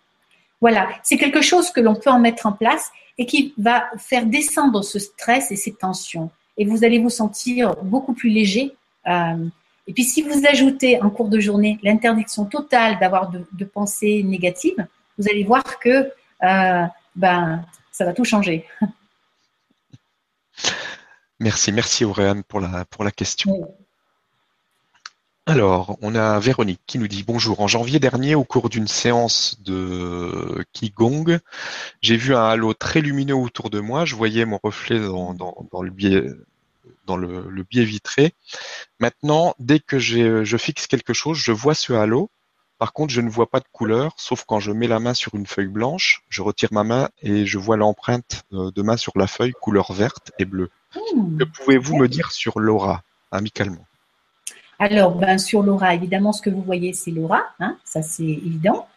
[0.60, 4.26] Voilà, c'est quelque chose que l'on peut en mettre en place et qui va faire
[4.26, 6.30] descendre ce stress et ces tensions.
[6.58, 8.76] Et vous allez vous sentir beaucoup plus léger.
[9.08, 9.48] Euh,
[9.88, 14.86] et puis si vous ajoutez en cours de journée l'interdiction totale d'avoir de, pensées négatives,
[15.18, 16.12] vous allez voir que
[16.44, 16.84] euh,
[17.16, 18.66] ben, ça va tout changer.
[21.40, 23.72] Merci, merci Auréane pour la, pour la question.
[25.46, 27.62] Alors, on a Véronique qui nous dit bonjour.
[27.62, 31.40] En janvier dernier, au cours d'une séance de Qigong,
[32.02, 34.04] j'ai vu un halo très lumineux autour de moi.
[34.04, 36.24] Je voyais mon reflet dans, le biais
[37.06, 38.34] dans le, biais vitré.
[39.00, 42.30] Maintenant, dès que je fixe quelque chose, je vois ce halo.
[42.78, 45.34] Par contre, je ne vois pas de couleur, sauf quand je mets la main sur
[45.34, 49.26] une feuille blanche, je retire ma main et je vois l'empreinte de main sur la
[49.26, 50.70] feuille couleur verte et bleue.
[50.96, 51.38] Hmm.
[51.40, 53.86] Que pouvez-vous me dire sur l'aura, amicalement?
[54.80, 58.88] Alors, ben, sur l'aura, évidemment, ce que vous voyez, c'est l'aura, hein, ça c'est évident.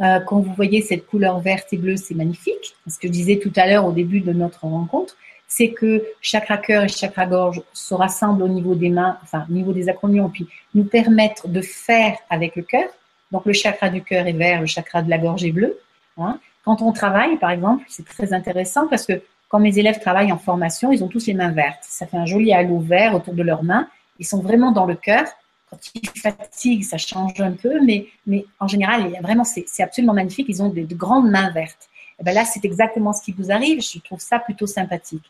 [0.00, 2.76] Euh, quand vous voyez cette couleur verte et bleue, c'est magnifique.
[2.88, 5.16] Ce que je disais tout à l'heure au début de notre rencontre,
[5.48, 9.52] c'est que chakra cœur et chakra gorge se rassemblent au niveau des mains, enfin au
[9.52, 12.88] niveau des acromions, puis nous permettre de faire avec le cœur.
[13.32, 15.78] Donc le chakra du cœur est vert, le chakra de la gorge est bleu.
[16.18, 16.38] Hein.
[16.64, 20.38] Quand on travaille, par exemple, c'est très intéressant parce que quand mes élèves travaillent en
[20.38, 21.82] formation, ils ont tous les mains vertes.
[21.82, 23.88] Ça fait un joli halo vert autour de leurs mains
[24.18, 25.26] ils sont vraiment dans le cœur.
[25.70, 30.46] Quand ils fatiguent, ça change un peu, mais, mais en général, vraiment, c'est absolument magnifique.
[30.48, 31.88] Ils ont de, grandes mains vertes.
[32.18, 33.80] Et ben là, c'est exactement ce qui vous arrive.
[33.80, 35.24] Je trouve ça plutôt sympathique.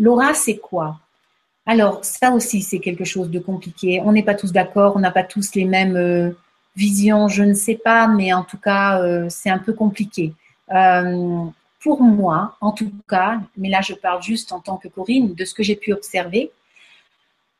[0.00, 0.98] L'aura, c'est quoi?
[1.66, 4.00] Alors, ça aussi, c'est quelque chose de compliqué.
[4.02, 6.30] On n'est pas tous d'accord, on n'a pas tous les mêmes euh,
[6.74, 10.32] visions, je ne sais pas, mais en tout cas, euh, c'est un peu compliqué.
[10.74, 11.44] Euh,
[11.80, 15.44] pour moi, en tout cas, mais là, je parle juste en tant que Corinne, de
[15.44, 16.50] ce que j'ai pu observer,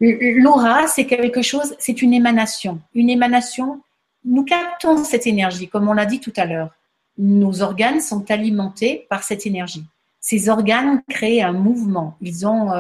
[0.01, 2.81] l'aura, c'est quelque chose, c'est une émanation.
[2.95, 3.83] Une émanation,
[4.25, 6.71] nous captons cette énergie, comme on l'a dit tout à l'heure.
[7.19, 9.85] Nos organes sont alimentés par cette énergie.
[10.21, 12.17] Ces organes créent un mouvement.
[12.21, 12.71] Ils ont,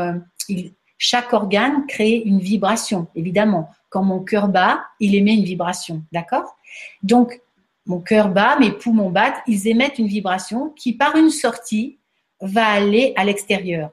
[0.98, 3.70] chaque organe crée une vibration, évidemment.
[3.88, 6.56] Quand mon cœur bat, il émet une vibration, d'accord?
[7.02, 7.40] Donc,
[7.86, 11.98] mon cœur bat, mes poumons battent, ils émettent une vibration qui, par une sortie,
[12.40, 13.90] va aller à l'extérieur.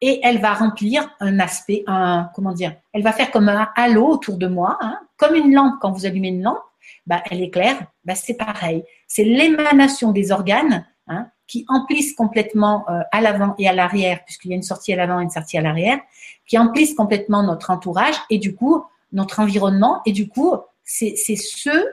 [0.00, 4.06] Et elle va remplir un aspect, un, comment dire, elle va faire comme un halo
[4.06, 6.62] autour de moi, hein, comme une lampe quand vous allumez une lampe,
[7.06, 8.84] bah, elle éclaire, bah, c'est pareil.
[9.08, 14.50] C'est l'émanation des organes hein, qui emplissent complètement euh, à l'avant et à l'arrière, puisqu'il
[14.50, 15.98] y a une sortie à l'avant et une sortie à l'arrière,
[16.46, 20.02] qui emplissent complètement notre entourage et du coup notre environnement.
[20.06, 21.86] Et du coup, c'est ce,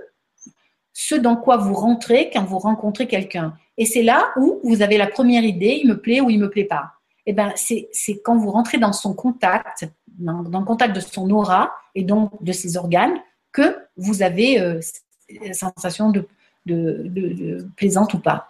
[0.93, 3.55] ce dans quoi vous rentrez quand vous rencontrez quelqu'un.
[3.77, 6.49] Et c'est là où vous avez la première idée, il me plaît ou il me
[6.49, 6.93] plaît pas.
[7.25, 7.89] Et eh ben c'est
[8.23, 12.51] quand vous rentrez dans son contact, dans, le contact de son aura et donc de
[12.51, 13.17] ses organes,
[13.53, 14.81] que vous avez euh,
[15.53, 16.27] sensation de,
[16.65, 18.49] de, de plaisante ou pas.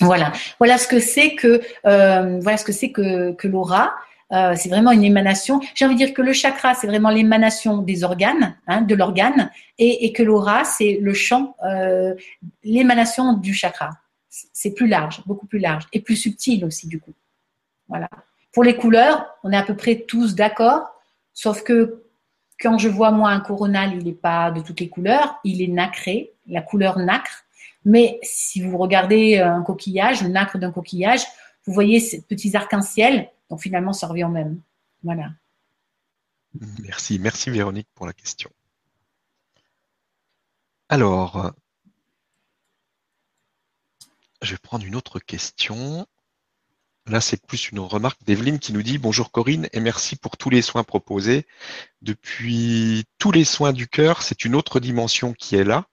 [0.00, 3.94] Voilà, voilà ce que c'est que euh, voilà ce que c'est que, que l'aura.
[4.32, 5.60] Euh, c'est vraiment une émanation.
[5.74, 9.52] J'ai envie de dire que le chakra, c'est vraiment l'émanation des organes, hein, de l'organe,
[9.78, 12.12] et, et, que l'aura, c'est le champ, euh,
[12.64, 13.90] l'émanation du chakra.
[14.28, 17.14] C'est plus large, beaucoup plus large, et plus subtil aussi du coup.
[17.88, 18.08] Voilà.
[18.52, 20.90] Pour les couleurs, on est à peu près tous d'accord,
[21.32, 22.02] sauf que
[22.60, 25.68] quand je vois moi un coronal, il n'est pas de toutes les couleurs, il est
[25.68, 27.44] nacré, la couleur nacre.
[27.86, 31.24] Mais si vous regardez un coquillage, le nacre d'un coquillage,
[31.66, 33.30] vous voyez ces petits arcs-en-ciel.
[33.48, 34.60] Donc finalement, ça revient au même.
[35.04, 35.30] Voilà.
[36.80, 38.50] Merci, merci Véronique pour la question.
[40.88, 41.52] Alors,
[44.42, 46.08] je vais prendre une autre question.
[47.06, 50.50] Là, c'est plus une remarque d'Evelyne qui nous dit Bonjour Corinne et merci pour tous
[50.50, 51.46] les soins proposés.
[52.02, 55.86] Depuis tous les soins du cœur, c'est une autre dimension qui est là.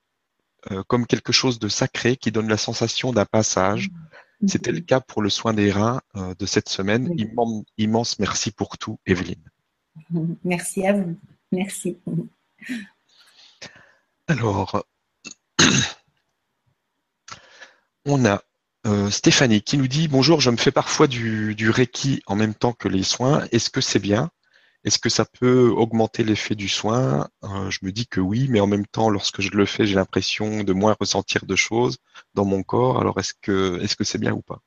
[0.72, 3.90] Euh, comme quelque chose de sacré qui donne la sensation d'un passage.
[4.42, 4.48] Mm.
[4.48, 7.14] C'était le cas pour le soin des reins euh, de cette semaine.
[7.78, 9.44] Immense, merci pour tout, Evelyne.
[10.44, 11.18] Merci à vous.
[11.52, 11.98] Merci.
[14.28, 14.86] Alors,
[18.06, 18.42] on a
[18.88, 22.56] euh, Stéphanie qui nous dit Bonjour, je me fais parfois du, du Reiki en même
[22.56, 23.46] temps que les soins.
[23.52, 24.32] Est-ce que c'est bien?
[24.86, 27.28] Est-ce que ça peut augmenter l'effet du soin?
[27.44, 29.96] Euh, Je me dis que oui, mais en même temps, lorsque je le fais, j'ai
[29.96, 31.98] l'impression de moins ressentir de choses
[32.34, 33.00] dans mon corps.
[33.00, 34.60] Alors, est-ce que c'est bien ou pas?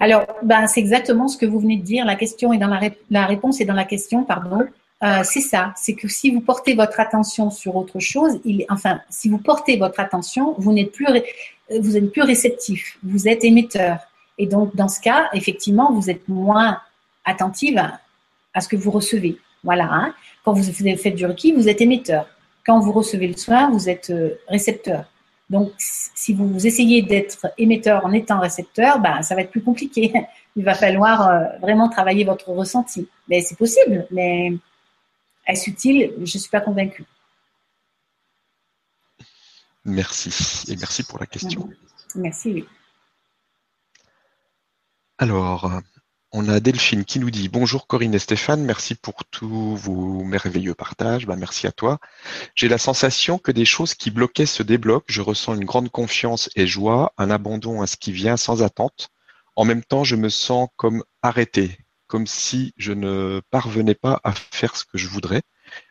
[0.00, 2.04] Alors, ben, c'est exactement ce que vous venez de dire.
[2.04, 4.66] La réponse est dans la question, pardon.
[5.04, 9.28] Euh, c'est ça, c'est que si vous portez votre attention sur autre chose, enfin, si
[9.28, 13.98] vous portez votre attention, vous n'êtes plus, êtes plus réceptif, vous êtes émetteur.
[14.38, 16.80] Et donc, dans ce cas, effectivement, vous êtes moins
[17.24, 17.80] attentive
[18.58, 19.38] à ce que vous recevez.
[19.62, 19.88] Voilà.
[19.90, 20.14] Hein.
[20.44, 20.64] Quand vous
[20.96, 22.28] faites du reiki, vous êtes émetteur.
[22.66, 25.04] Quand vous recevez le soin, vous êtes euh, récepteur.
[25.48, 30.12] Donc, si vous essayez d'être émetteur en étant récepteur, ben, ça va être plus compliqué.
[30.56, 33.08] Il va falloir euh, vraiment travailler votre ressenti.
[33.28, 34.52] Mais c'est possible, mais
[35.46, 36.12] est-ce utile?
[36.16, 37.04] Je ne suis pas convaincue.
[39.84, 40.64] Merci.
[40.70, 41.70] Et merci pour la question.
[42.16, 42.64] Merci.
[45.16, 45.80] Alors,
[46.32, 50.74] on a Delphine qui nous dit Bonjour Corinne et Stéphane, merci pour tous vos merveilleux
[50.74, 51.26] partages.
[51.26, 51.98] Bah, merci à toi.
[52.54, 55.06] J'ai la sensation que des choses qui bloquaient se débloquent.
[55.08, 59.08] Je ressens une grande confiance et joie, un abandon à ce qui vient sans attente.
[59.56, 64.32] En même temps, je me sens comme arrêté, comme si je ne parvenais pas à
[64.32, 65.42] faire ce que je voudrais,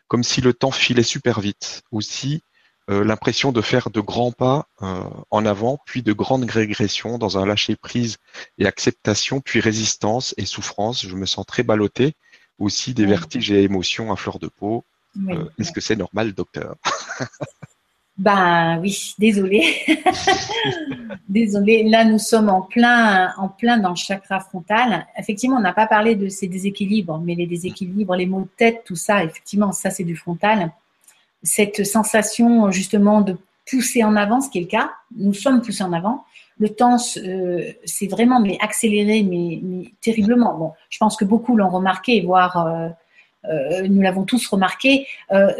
[0.06, 1.82] comme si le temps filait super vite.
[1.90, 2.42] Aussi,
[2.90, 7.36] euh, l'impression de faire de grands pas euh, en avant, puis de grandes régressions dans
[7.36, 8.16] un lâcher-prise
[8.56, 11.06] et acceptation, puis résistance et souffrance.
[11.06, 12.14] Je me sens très ballotté.
[12.58, 14.84] Aussi des vertiges et émotions à fleur de peau.
[15.28, 16.76] Euh, est-ce que c'est normal, docteur?
[18.18, 19.76] Ben oui, désolé.
[21.28, 21.84] désolé.
[21.84, 25.06] Là, nous sommes en plein, en plein dans le chakra frontal.
[25.16, 28.82] Effectivement, on n'a pas parlé de ces déséquilibres, mais les déséquilibres, les maux de tête,
[28.84, 30.72] tout ça, effectivement, ça, c'est du frontal
[31.42, 33.36] cette sensation justement de
[33.70, 34.90] pousser en avant, ce qui est le cas.
[35.16, 36.24] Nous sommes poussés en avant.
[36.58, 40.56] Le temps, euh, c'est vraiment mais accéléré, mais, terriblement.
[40.56, 42.88] Bon, je pense que beaucoup l'ont remarqué, voire euh,
[43.44, 45.06] euh, nous l'avons tous remarqué.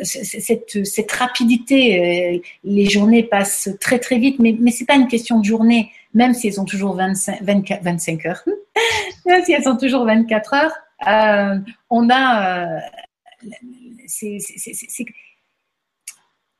[0.02, 5.44] cette, rapidité, les journées passent très très vite, mais mais c'est pas une question de
[5.44, 8.44] journée, même si elles ont toujours 25, 24, 25 heures.
[9.26, 10.72] Même si elles sont toujours 24 heures,
[11.90, 12.80] on a.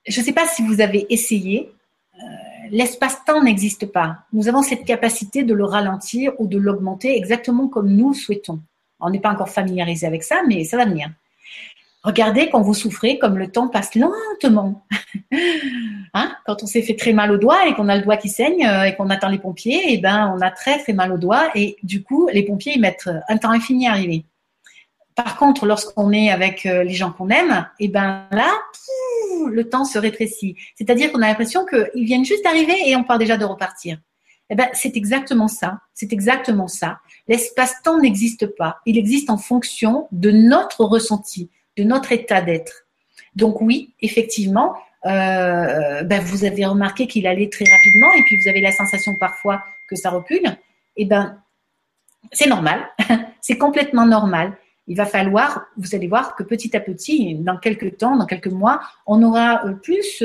[0.09, 1.71] je ne sais pas si vous avez essayé.
[2.15, 2.21] Euh,
[2.71, 4.19] l'espace-temps n'existe pas.
[4.33, 8.61] Nous avons cette capacité de le ralentir ou de l'augmenter exactement comme nous souhaitons.
[9.01, 11.11] On n'est pas encore familiarisé avec ça, mais ça va venir.
[12.03, 14.85] Regardez quand vous souffrez, comme le temps passe lentement.
[16.15, 16.37] hein?
[16.47, 18.67] Quand on s'est fait très mal au doigt et qu'on a le doigt qui saigne
[18.67, 21.19] euh, et qu'on attend les pompiers, et eh ben on a très très mal au
[21.19, 24.25] doigt et du coup les pompiers ils mettent un temps infini à arriver.
[25.19, 28.53] Par contre, lorsqu'on est avec euh, les gens qu'on aime, et eh ben là,
[29.49, 30.57] le temps se rétrécit.
[30.77, 33.99] C'est-à-dire qu'on a l'impression qu'ils viennent juste d'arriver et on part déjà de repartir.
[34.51, 35.81] Eh ben, c'est exactement ça.
[35.95, 37.01] C'est exactement ça.
[37.27, 38.79] L'espace-temps n'existe pas.
[38.87, 42.87] Il existe en fonction de notre ressenti, de notre état d'être.
[43.37, 44.75] Donc oui, effectivement,
[45.07, 49.17] euh, ben, vous avez remarqué qu'il allait très rapidement et puis vous avez la sensation
[49.17, 50.57] parfois que ça recule.
[50.97, 51.41] Eh ben,
[52.33, 52.89] c'est normal.
[53.41, 54.57] c'est complètement normal
[54.89, 58.49] il va falloir, vous allez voir que petit à petit, dans quelques temps, dans quelques
[58.49, 60.25] mois, on aura euh, plus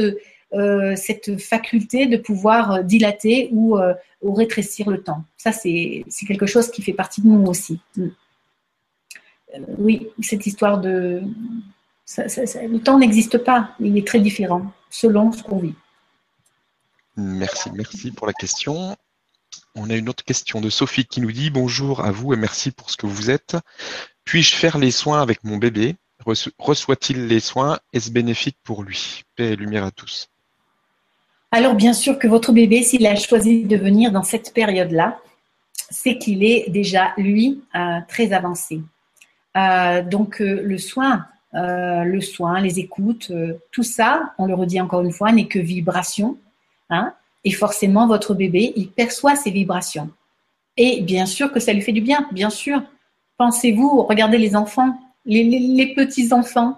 [0.54, 5.26] euh, cette faculté de pouvoir dilater ou, euh, ou rétrécir le temps.
[5.38, 7.82] Ça, c'est quelque chose qui fait partie de nous aussi.
[7.98, 8.08] Mm.
[9.78, 11.22] oui, cette histoire de...
[12.18, 15.76] le temps n'existe pas, il est très différent selon ce qu'on vit.
[17.18, 18.96] Merci, merci pour la question.
[19.76, 22.72] On a une autre question de Sophie qui nous dit bonjour à vous et merci
[22.72, 23.58] pour ce que vous êtes.
[24.26, 25.96] Puis-je faire les soins avec mon bébé?
[26.58, 27.80] Reçoit-il les soins?
[27.92, 29.24] Est-ce bénéfique pour lui?
[29.36, 30.30] Paix et lumière à tous.
[31.52, 35.20] Alors bien sûr que votre bébé, s'il a choisi de venir dans cette période-là,
[35.92, 38.82] c'est qu'il est déjà, lui, euh, très avancé.
[39.56, 43.32] Euh, donc euh, le soin, le soin, les écoutes,
[43.72, 46.40] tout ça, on le redit encore une fois, n'est que vibration.
[46.90, 47.14] Hein,
[47.44, 50.10] et forcément, votre bébé, il perçoit ces vibrations.
[50.78, 52.82] Et bien sûr que ça lui fait du bien, bien sûr.
[53.38, 56.78] Pensez-vous, regardez les enfants, les, petits-enfants,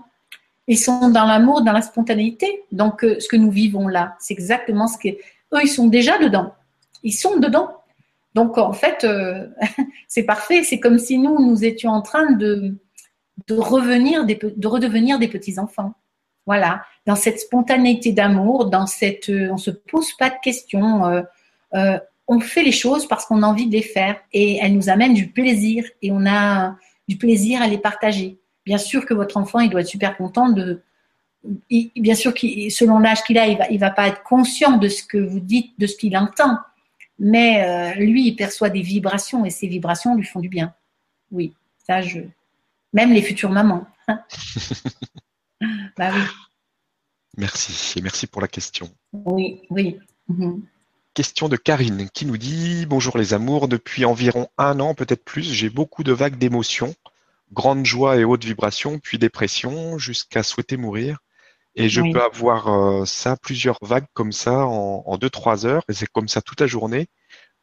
[0.68, 2.64] ils sont dans l'amour, dans la spontanéité.
[2.72, 5.10] Donc, euh, ce que nous vivons là, c'est exactement ce que...
[5.10, 6.54] Eux, ils sont déjà dedans.
[7.04, 7.70] Ils sont dedans.
[8.34, 9.48] Donc, en fait, euh,
[10.08, 10.64] c'est parfait.
[10.64, 12.76] C'est comme si nous, nous étions en train de,
[13.50, 15.94] revenir de redevenir des petits-enfants.
[16.46, 21.24] Voilà, dans cette spontanéité d'amour, dans cette, euh, on se pose pas de questions
[22.28, 25.14] on fait les choses parce qu'on a envie de les faire et elles nous amènent
[25.14, 26.76] du plaisir et on a
[27.08, 28.38] du plaisir à les partager.
[28.66, 30.82] Bien sûr que votre enfant, il doit être super content de.
[31.70, 34.90] bien sûr que selon l'âge qu'il a, il va, il va pas être conscient de
[34.90, 36.58] ce que vous dites, de ce qu'il entend,
[37.20, 40.74] mais euh, lui, il perçoit des vibrations et ces vibrations lui font du bien.
[41.32, 41.54] Oui,
[41.86, 42.22] ça, je.
[42.92, 43.86] Même les futures mamans.
[45.98, 46.22] Bah oui.
[47.38, 48.90] Merci et merci pour la question.
[49.14, 50.00] Oui, oui.
[50.28, 50.64] Mhm.
[51.14, 55.44] Question de Karine qui nous dit Bonjour les amours, depuis environ un an, peut-être plus,
[55.44, 56.94] j'ai beaucoup de vagues d'émotions,
[57.54, 61.20] grande joie et haute vibration, puis dépression, jusqu'à souhaiter mourir.
[61.78, 66.08] Et je peux avoir euh, ça, plusieurs vagues comme ça en 2-3 heures, et c'est
[66.08, 67.08] comme ça toute la journée.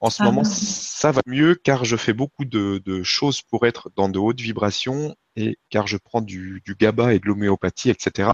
[0.03, 3.89] En ce ah moment, ça va mieux car je fais beaucoup de, choses pour être
[3.95, 8.31] dans de hautes vibrations et car je prends du, GABA et de l'homéopathie, etc.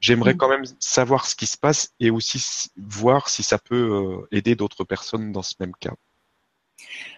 [0.00, 0.36] J'aimerais mm.
[0.36, 4.56] quand même savoir ce qui se passe et aussi voir si ça peut euh, aider
[4.56, 5.94] d'autres personnes dans ce même cas.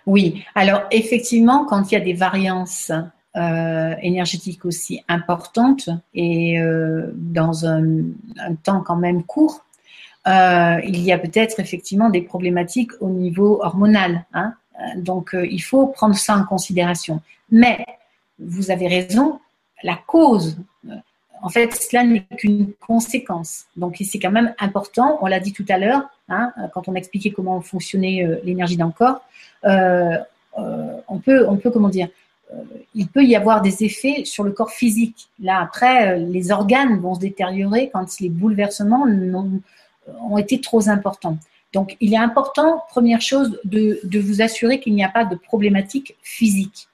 [0.05, 2.93] Oui, alors effectivement, quand il y a des variances
[3.37, 7.87] euh, énergétiques aussi importantes et euh, dans un,
[8.63, 9.65] temps quand même court,
[10.27, 14.27] euh, il y a peut-être effectivement des problématiques au niveau hormonal.
[14.35, 14.55] Hein.
[14.79, 17.21] Euh, donc, euh, il faut prendre ça en considération.
[17.51, 17.85] Mais,
[18.39, 19.41] vous avez raison,
[19.83, 20.59] la cause,
[21.43, 23.65] en fait, cela n'est qu'une conséquence.
[23.77, 26.99] Donc, c'est quand même important, on l'a dit tout à l'heure, hein, quand on a
[26.99, 29.23] expliqué comment fonctionnait l'énergie d'un corps,
[29.63, 32.09] on, peut, on peut, comment dire,
[32.95, 35.29] il peut y avoir des effets sur le corps physique.
[35.39, 39.61] Là, après, les organes vont se détériorer quand les bouleversements n'ont
[40.29, 41.39] ont été trop importants.
[41.73, 46.17] Donc, il est important, première chose, de, vous assurer qu'il n'y a pas de problématique
[46.23, 46.89] physique.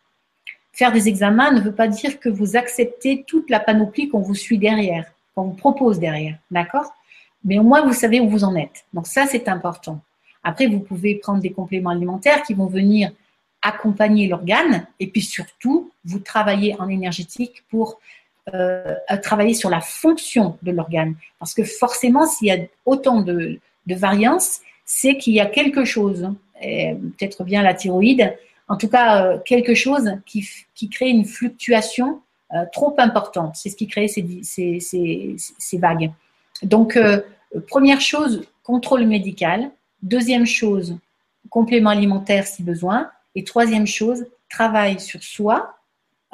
[0.72, 4.34] Faire des examens ne veut pas dire que vous acceptez toute la panoplie qu'on vous
[4.34, 6.92] suit derrière, qu'on vous propose derrière, d'accord?
[7.44, 8.84] Mais au moins, vous savez où vous en êtes.
[8.92, 10.00] Donc, ça, c'est important.
[10.44, 13.10] Après, vous pouvez prendre des compléments alimentaires qui vont venir
[13.62, 17.98] accompagner l'organe et puis surtout, vous travaillez en énergétique pour
[18.54, 21.14] euh, à travailler sur la fonction de l'organe.
[21.38, 25.84] Parce que forcément, s'il y a autant de, de variances, c'est qu'il y a quelque
[25.84, 26.30] chose,
[26.60, 28.34] peut-être bien la thyroïde,
[28.68, 32.20] en tout cas euh, quelque chose qui, qui, crée une fluctuation
[32.54, 33.56] euh, trop importante.
[33.56, 36.12] C'est ce qui crée ces, ces, ces, vagues.
[36.62, 36.98] Donc,
[37.68, 39.70] première chose, contrôle médical.
[40.02, 40.96] Deuxième chose,
[41.50, 43.10] complément alimentaire si besoin.
[43.34, 45.76] Et troisième chose, travaille sur soi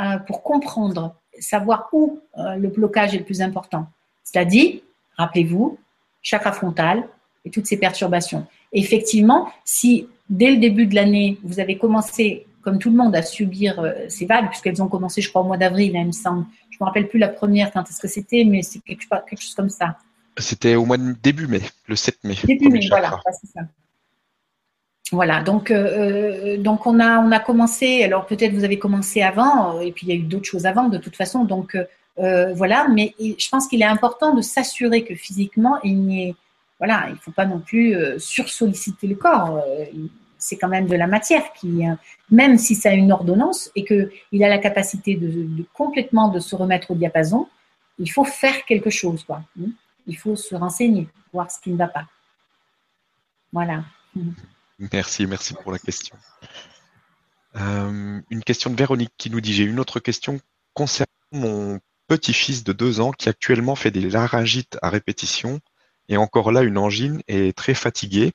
[0.00, 3.86] euh, pour comprendre, savoir où euh, le blocage est le plus important.
[4.24, 4.80] C'est-à-dire,
[5.16, 5.78] rappelez-vous,
[6.22, 7.08] chakra frontal
[7.44, 8.46] et toutes ces perturbations.
[8.72, 13.22] effectivement, si dès le début de l'année, vous avez commencé, comme tout le monde, à
[13.22, 16.12] subir euh, ces vagues, puisqu'elles ont commencé, je crois, au mois d'avril, hein, il me
[16.12, 16.46] semble.
[16.70, 19.42] Je ne me rappelle plus la première, quand est-ce que c'était, mais c'est quelque, quelque,
[19.42, 19.98] chose comme ça.
[20.38, 22.36] C'était au mois de début mai, le 7 mai.
[22.44, 23.60] Début mai, voilà, c'est ça.
[25.10, 29.20] Voilà, donc, euh, euh, donc on, a, on a commencé, alors peut-être vous avez commencé
[29.20, 31.76] avant, et puis il y a eu d'autres choses avant de toute façon, donc
[32.16, 36.34] voilà, mais je pense qu'il est important de s'assurer que physiquement, il n'y ait
[36.82, 39.62] voilà, il ne faut pas non plus euh, sursolliciter le corps.
[39.64, 39.84] Euh,
[40.36, 41.94] c'est quand même de la matière qui, euh,
[42.28, 46.56] même si ça a une ordonnance et qu'il a la capacité de, complètement de se
[46.56, 47.46] remettre au diapason,
[48.00, 49.42] il faut faire quelque chose, quoi.
[49.54, 49.70] Hmm?
[50.08, 52.06] Il faut se renseigner, voir ce qui ne va pas.
[53.52, 53.84] Voilà.
[54.90, 56.16] Merci, merci pour la question.
[57.54, 60.40] une question de Véronique qui nous dit j'ai une autre question
[60.74, 65.60] concernant mon petit-fils de deux ans qui actuellement fait des laryngites à répétition
[66.08, 68.32] et encore là, une angine est très fatiguée.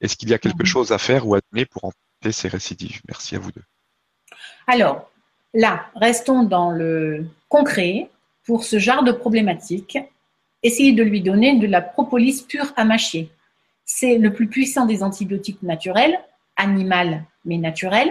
[0.00, 0.66] Est-ce qu'il y a quelque mhm.
[0.66, 3.00] chose à faire ou à donner pour empêcher ces récidives?
[3.08, 3.62] Merci à vous deux.
[4.66, 5.10] Alors,
[5.52, 8.10] là, restons dans le concret.
[8.44, 9.96] Pour ce genre de problématique,
[10.62, 13.30] essayez de lui donner de la propolis pure à mâcher.
[13.96, 16.18] C'est le plus puissant des antibiotiques naturels,
[16.56, 18.10] animal mais naturel.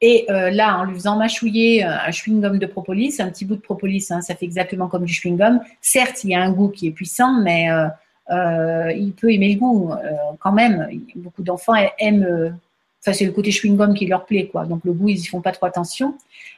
[0.00, 3.56] Et euh, là, en lui faisant mâchouiller euh, un chewing-gum de propolis, un petit bout
[3.56, 5.60] de propolis, hein, ça fait exactement comme du chewing-gum.
[5.82, 9.60] Certes, il y a un goût qui est puissant, mais euh, il peut aimer le
[9.60, 9.92] goût
[10.38, 10.88] quand même.
[11.16, 12.56] Beaucoup d'enfants aiment.
[13.02, 14.64] Enfin, c'est le côté chewing-gum qui leur plaît, quoi.
[14.64, 16.14] Donc le goût, ils y font pas trop attention.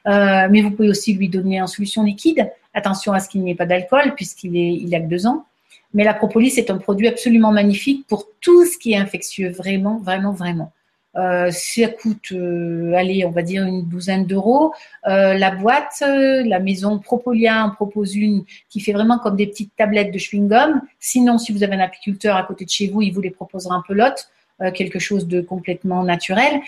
[0.06, 2.48] mais vous pouvez aussi lui donner en solution liquide.
[2.74, 5.46] Attention à ce qu'il n'y ait pas d'alcool puisqu'il est, il a que deux ans.
[5.94, 9.98] Mais la propolis est un produit absolument magnifique pour tout ce qui est infectieux, vraiment,
[9.98, 10.72] vraiment, vraiment.
[11.14, 14.72] Euh, ça coûte, euh, allez, on va dire une douzaine d'euros.
[15.06, 19.74] Euh, la boîte, la maison Propolia en propose une qui fait vraiment comme des petites
[19.76, 20.80] tablettes de chewing-gum.
[21.00, 23.76] Sinon, si vous avez un apiculteur à côté de chez vous, il vous les proposera
[23.76, 24.28] un pelote
[24.76, 26.60] quelque chose de complètement naturel.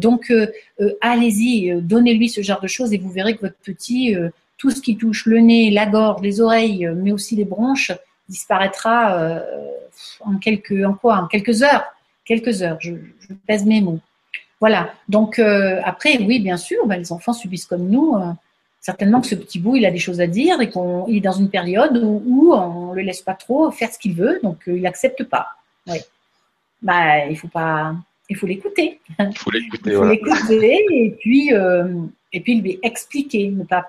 [0.00, 0.32] donc,
[1.00, 4.16] allez-y, donnez-lui ce genre de choses et vous verrez que votre petit,
[4.58, 7.92] tout ce qui touche le nez, la gorge, les oreilles, mais aussi les bronches,
[8.28, 9.42] disparaîtra
[10.20, 11.84] en quelques, en quoi, en quelques heures
[12.24, 12.78] quelques heures.
[12.80, 12.92] Je,
[13.46, 14.00] pèse mes mots.
[14.60, 14.94] Voilà.
[15.08, 18.16] Donc euh, après, oui, bien sûr, ben, les enfants subissent comme nous.
[18.16, 18.32] Euh,
[18.80, 21.32] certainement que ce petit bout, il a des choses à dire et qu'il est dans
[21.32, 24.76] une période où, on ne le laisse pas trop faire ce qu'il veut, donc euh,
[24.76, 25.48] il n'accepte pas.
[25.86, 25.98] Oui.
[26.82, 27.94] Bah, il faut pas,
[28.28, 29.00] il faut l'écouter.
[29.18, 29.90] Il faut l'écouter.
[29.90, 31.50] il faut l'écouter et puis
[32.32, 33.86] et puis lui expliquer, ne pas.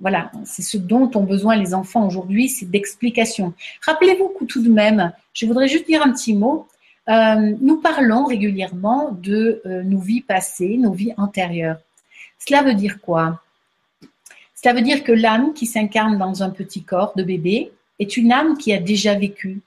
[0.00, 3.52] Voilà, c'est ce dont ont besoin les enfants aujourd'hui, c'est d'explication.
[3.84, 6.68] Rappelez-vous tout de même, je voudrais juste dire un petit mot.
[7.08, 11.78] Euh, nous parlons régulièrement de euh, nos vies passées, nos vies antérieures.
[12.38, 13.42] Cela veut dire quoi?
[14.54, 18.30] Cela veut dire que l'âme qui s'incarne dans un petit corps de bébé est une
[18.30, 19.60] âme qui a déjà vécu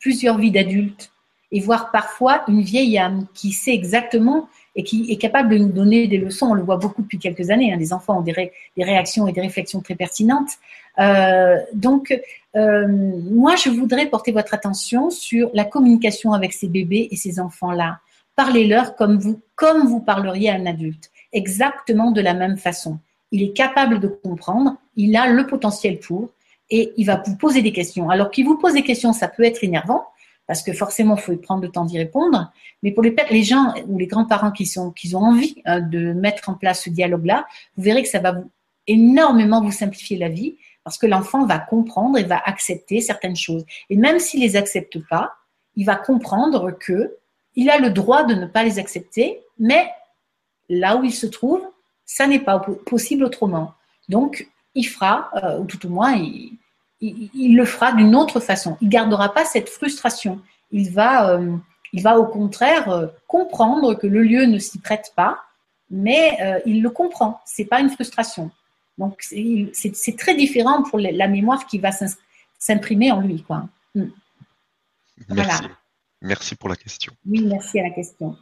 [0.00, 1.10] plusieurs vies d'adulte
[1.50, 4.48] et voire parfois une vieille âme qui sait exactement
[4.78, 6.46] et qui est capable de nous donner des leçons.
[6.46, 7.72] On le voit beaucoup depuis quelques années.
[7.72, 7.76] Hein.
[7.76, 10.50] Les enfants ont des, réactions et des réflexions très pertinentes.
[11.00, 12.16] Euh, donc,
[12.54, 17.40] euh, moi, je voudrais porter votre attention sur la communication avec ces bébés et ces
[17.40, 17.98] enfants-là.
[18.36, 23.00] Parlez-leur comme vous, comme vous parleriez à un adulte, exactement de la même façon.
[23.32, 26.30] Il est capable de comprendre, il a le potentiel pour,
[26.70, 28.10] et il va vous poser des questions.
[28.10, 30.04] Alors qu'il vous pose des questions, ça peut être énervant,
[30.48, 32.50] parce que forcément, il faut prendre le temps d'y répondre.
[32.82, 36.84] Mais pour les, gens ou les grands-parents qui, ont envie hein, de mettre en place
[36.84, 37.46] ce dialogue-là,
[37.76, 38.34] vous verrez que ça va
[38.86, 43.66] énormément vous simplifier la vie parce que l'enfant va comprendre et va accepter certaines choses.
[43.90, 45.34] Et même s'il les accepte pas,
[45.76, 47.14] il va comprendre que
[47.54, 49.90] il a le droit de ne pas les accepter, mais
[50.70, 51.60] là où il se trouve,
[52.06, 53.74] ça n'est pas possible autrement.
[54.08, 56.56] Donc, il fera, euh, ou tout au moins, il,
[57.00, 58.76] il, le fera d'une autre façon.
[58.80, 60.40] Il gardera pas cette frustration.
[60.72, 61.56] Il va, euh,
[61.92, 65.38] il va au contraire euh, comprendre que le lieu ne s'y prête pas,
[65.90, 67.40] mais euh, il le comprend.
[67.44, 68.50] C'est pas une frustration.
[68.98, 71.90] Donc c'est très différent pour la mémoire qui va
[72.58, 73.68] s'imprimer en lui, quoi.
[73.94, 74.08] Hmm.
[75.28, 75.64] Merci.
[76.20, 77.12] Merci pour la question.
[77.24, 78.36] Oui, merci à la question.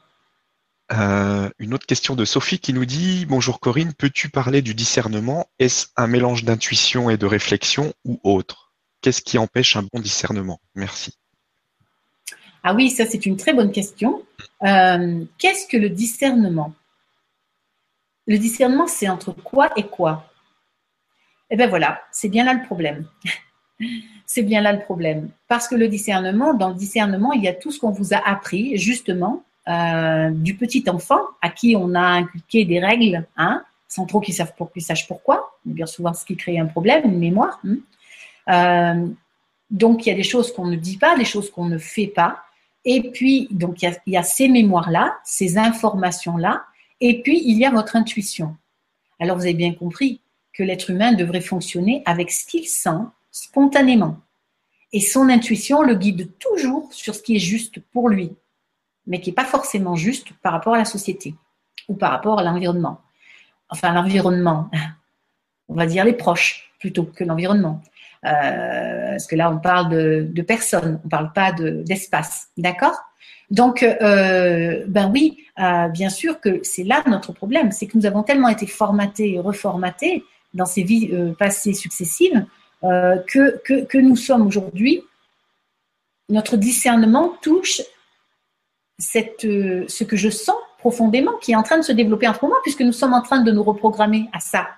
[0.90, 5.46] Une autre question de Sophie qui nous dit Bonjour Corinne, peux-tu parler du discernement?
[5.58, 8.72] Est-ce un mélange d'intuition et de réflexion ou autre?
[9.00, 10.60] Qu'est-ce qui empêche un bon discernement?
[10.74, 11.16] Merci.
[12.62, 14.24] Ah oui, ça c'est une très bonne question.
[14.64, 16.74] Euh, qu'est-ce que le discernement?
[18.26, 20.32] Le discernement, c'est entre quoi et quoi?
[21.50, 23.06] Eh bien voilà, c'est bien là le problème.
[24.26, 25.30] c'est bien là le problème.
[25.46, 28.18] Parce que le discernement, dans le discernement, il y a tout ce qu'on vous a
[28.18, 34.20] appris justement du petit enfant à qui on a inculqué des règles, hein, sans trop
[34.20, 37.60] qu'ils savent pour, sachent pourquoi, bien souvent ce qui crée un problème, une mémoire.
[38.46, 39.08] Hein.
[39.70, 42.06] donc il y a des choses qu'on ne dit pas, des choses qu'on ne fait
[42.06, 42.42] pas.
[42.86, 46.64] Et puis, donc, il y a, ces mémoires-là, ces informations-là,
[47.00, 48.56] et puis il y a votre intuition.
[49.18, 50.20] Alors, vous avez bien compris
[50.52, 53.02] que l'être humain devrait fonctionner avec ce qu'il sent
[53.32, 54.18] spontanément.
[54.92, 58.32] Et son intuition le guide toujours sur ce qui est juste pour lui,
[59.06, 61.34] mais qui n'est pas forcément juste par rapport à la société
[61.88, 63.00] ou par rapport à l'environnement.
[63.68, 64.70] Enfin, l'environnement,
[65.68, 67.82] on va dire les proches plutôt que l'environnement.
[68.24, 72.48] Euh, parce que là, on parle de, personnes, on ne parle pas d'espace.
[72.56, 72.96] D'accord?
[73.50, 78.06] Donc, euh, ben oui, euh, bien sûr que c'est là notre problème, c'est que nous
[78.06, 80.24] avons tellement été formatés et reformatés
[80.54, 82.46] dans ces vies passées successives
[82.82, 85.02] que, que, nous sommes aujourd'hui,
[86.28, 87.82] notre discernement touche
[88.98, 92.38] cette, ce que je sens profondément qui est en train de se développer en ce
[92.42, 94.68] moment, puisque nous sommes en train de nous reprogrammer à ça.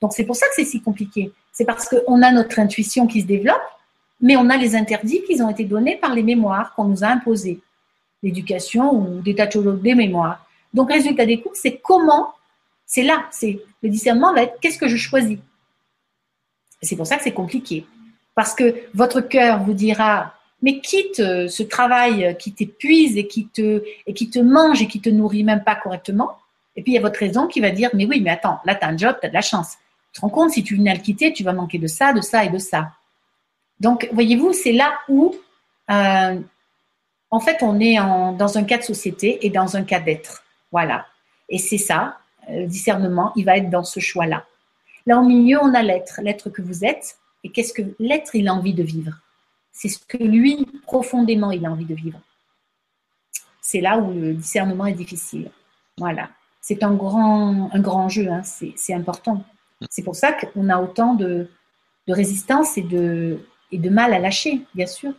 [0.00, 1.32] Donc c'est pour ça que c'est si compliqué.
[1.52, 3.62] C'est parce qu'on a notre intuition qui se développe,
[4.20, 7.08] mais on a les interdits qui ont été donnés par les mémoires qu'on nous a
[7.08, 7.60] imposés.
[8.22, 10.46] L'éducation ou des tas de des mémoires.
[10.74, 12.34] Donc, résultat des cours, c'est comment,
[12.86, 15.38] c'est là, c'est le discernement va être qu'est-ce que je choisis?
[16.82, 17.86] C'est pour ça que c'est compliqué.
[18.34, 20.34] Parce que votre cœur vous dira,
[20.66, 24.88] mais quitte euh, ce travail qui t'épuise et qui te, et qui te mange et
[24.88, 26.38] qui te nourrit même pas correctement.
[26.74, 28.76] Et puis il y a votre raison qui va dire, mais oui, mais attends, là
[28.80, 29.74] as un job, as de la chance.
[30.12, 32.12] Tu te rends compte, si tu venais à le quitter, tu vas manquer de ça,
[32.12, 32.90] de ça et de ça.
[33.78, 35.36] Donc, voyez-vous, c'est là où,
[35.88, 36.40] euh,
[37.30, 40.42] en fait, on est dans un cas de société et dans un cas d'être.
[40.72, 41.06] Voilà.
[41.48, 42.18] Et c'est ça,
[42.50, 44.44] euh, le discernement, il va être dans ce choix-là.
[45.06, 47.18] Là, au milieu, on a l'être, l'être que vous êtes.
[47.44, 49.20] Et qu'est-ce que l'être, il a envie de vivre?
[49.78, 52.18] C'est ce que lui, profondément, il a envie de vivre.
[53.60, 55.50] C'est là où le discernement est difficile.
[55.98, 56.30] Voilà.
[56.62, 58.42] C'est un grand, un jeu, hein.
[58.42, 59.44] c'est important.
[59.90, 61.50] C'est pour ça qu'on a autant de,
[62.08, 63.38] résistance et de,
[63.90, 65.12] mal à lâcher, bien sûr.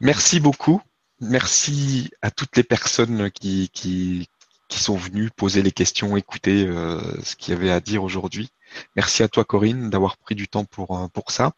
[0.00, 0.82] Merci beaucoup.
[1.20, 4.28] Merci à toutes les personnes qui, qui,
[4.68, 8.48] sont venues poser les questions, écouter euh, ce qu'il y avait à dire aujourd'hui.
[8.96, 11.52] Merci à toi, Corinne, d'avoir pris du temps pour, euh, pour ça.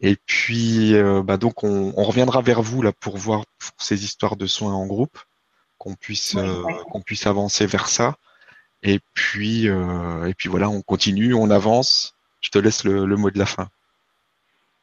[0.00, 3.44] Et puis, euh, bah donc, on, reviendra vers vous là pour voir
[3.78, 5.18] ces histoires de soins en groupe,
[5.76, 6.36] qu'on puisse,
[6.90, 8.16] qu'on puisse avancer vers ça.
[8.82, 12.14] Et puis, euh, et puis voilà, on continue, on avance.
[12.40, 13.68] Je te laisse le, mot de la fin.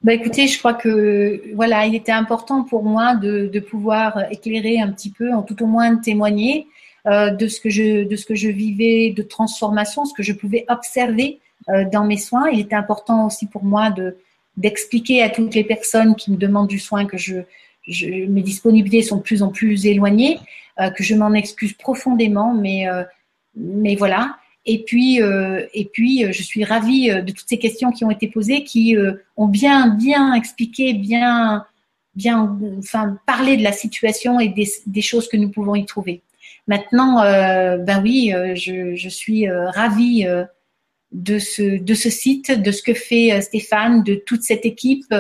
[0.01, 4.79] Bah écoutez, je crois que voilà, il était important pour moi de, de pouvoir éclairer
[4.79, 6.67] un petit peu, en tout au moins témoigner
[7.07, 10.33] euh, de ce que je de ce que je vivais de transformation, ce que je
[10.33, 12.49] pouvais observer euh, dans mes soins.
[12.49, 14.17] Il était important aussi pour moi de
[14.57, 17.35] d'expliquer à toutes les personnes qui me demandent du soin que je,
[17.87, 20.39] je mes disponibilités sont de plus en plus éloignées,
[20.79, 23.03] euh, que je m'en excuse profondément, mais euh,
[23.55, 24.37] mais voilà.
[24.65, 28.03] Et puis, euh, et puis, euh, je suis ravie euh, de toutes ces questions qui
[28.03, 28.97] ont été posées, qui
[29.37, 31.65] ont bien, bien expliqué, bien,
[32.15, 36.21] bien, enfin, parlé de la situation et des, choses que nous pouvons y trouver.
[36.67, 40.27] Maintenant, ben oui, je, je suis ravie
[41.11, 45.13] de ce, de ce site, de ce que fait Stéphane, de toute cette équipe.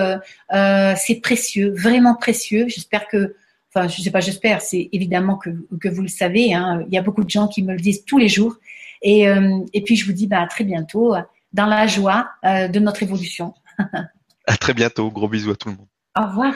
[0.51, 2.65] c'est précieux, vraiment précieux.
[2.67, 3.35] J'espère que
[3.73, 5.49] enfin, je sais pas, j'espère, c'est évidemment que,
[5.79, 6.53] que, vous le savez.
[6.53, 8.55] Hein, il y a beaucoup de gens qui me le disent tous les jours.
[9.01, 11.13] Et, euh, et puis, je vous dis bah, à très bientôt
[11.55, 13.53] dans la joie euh, de notre évolution.
[14.47, 15.09] à très bientôt.
[15.09, 15.87] Gros bisous à tout le monde.
[16.17, 16.53] Au revoir.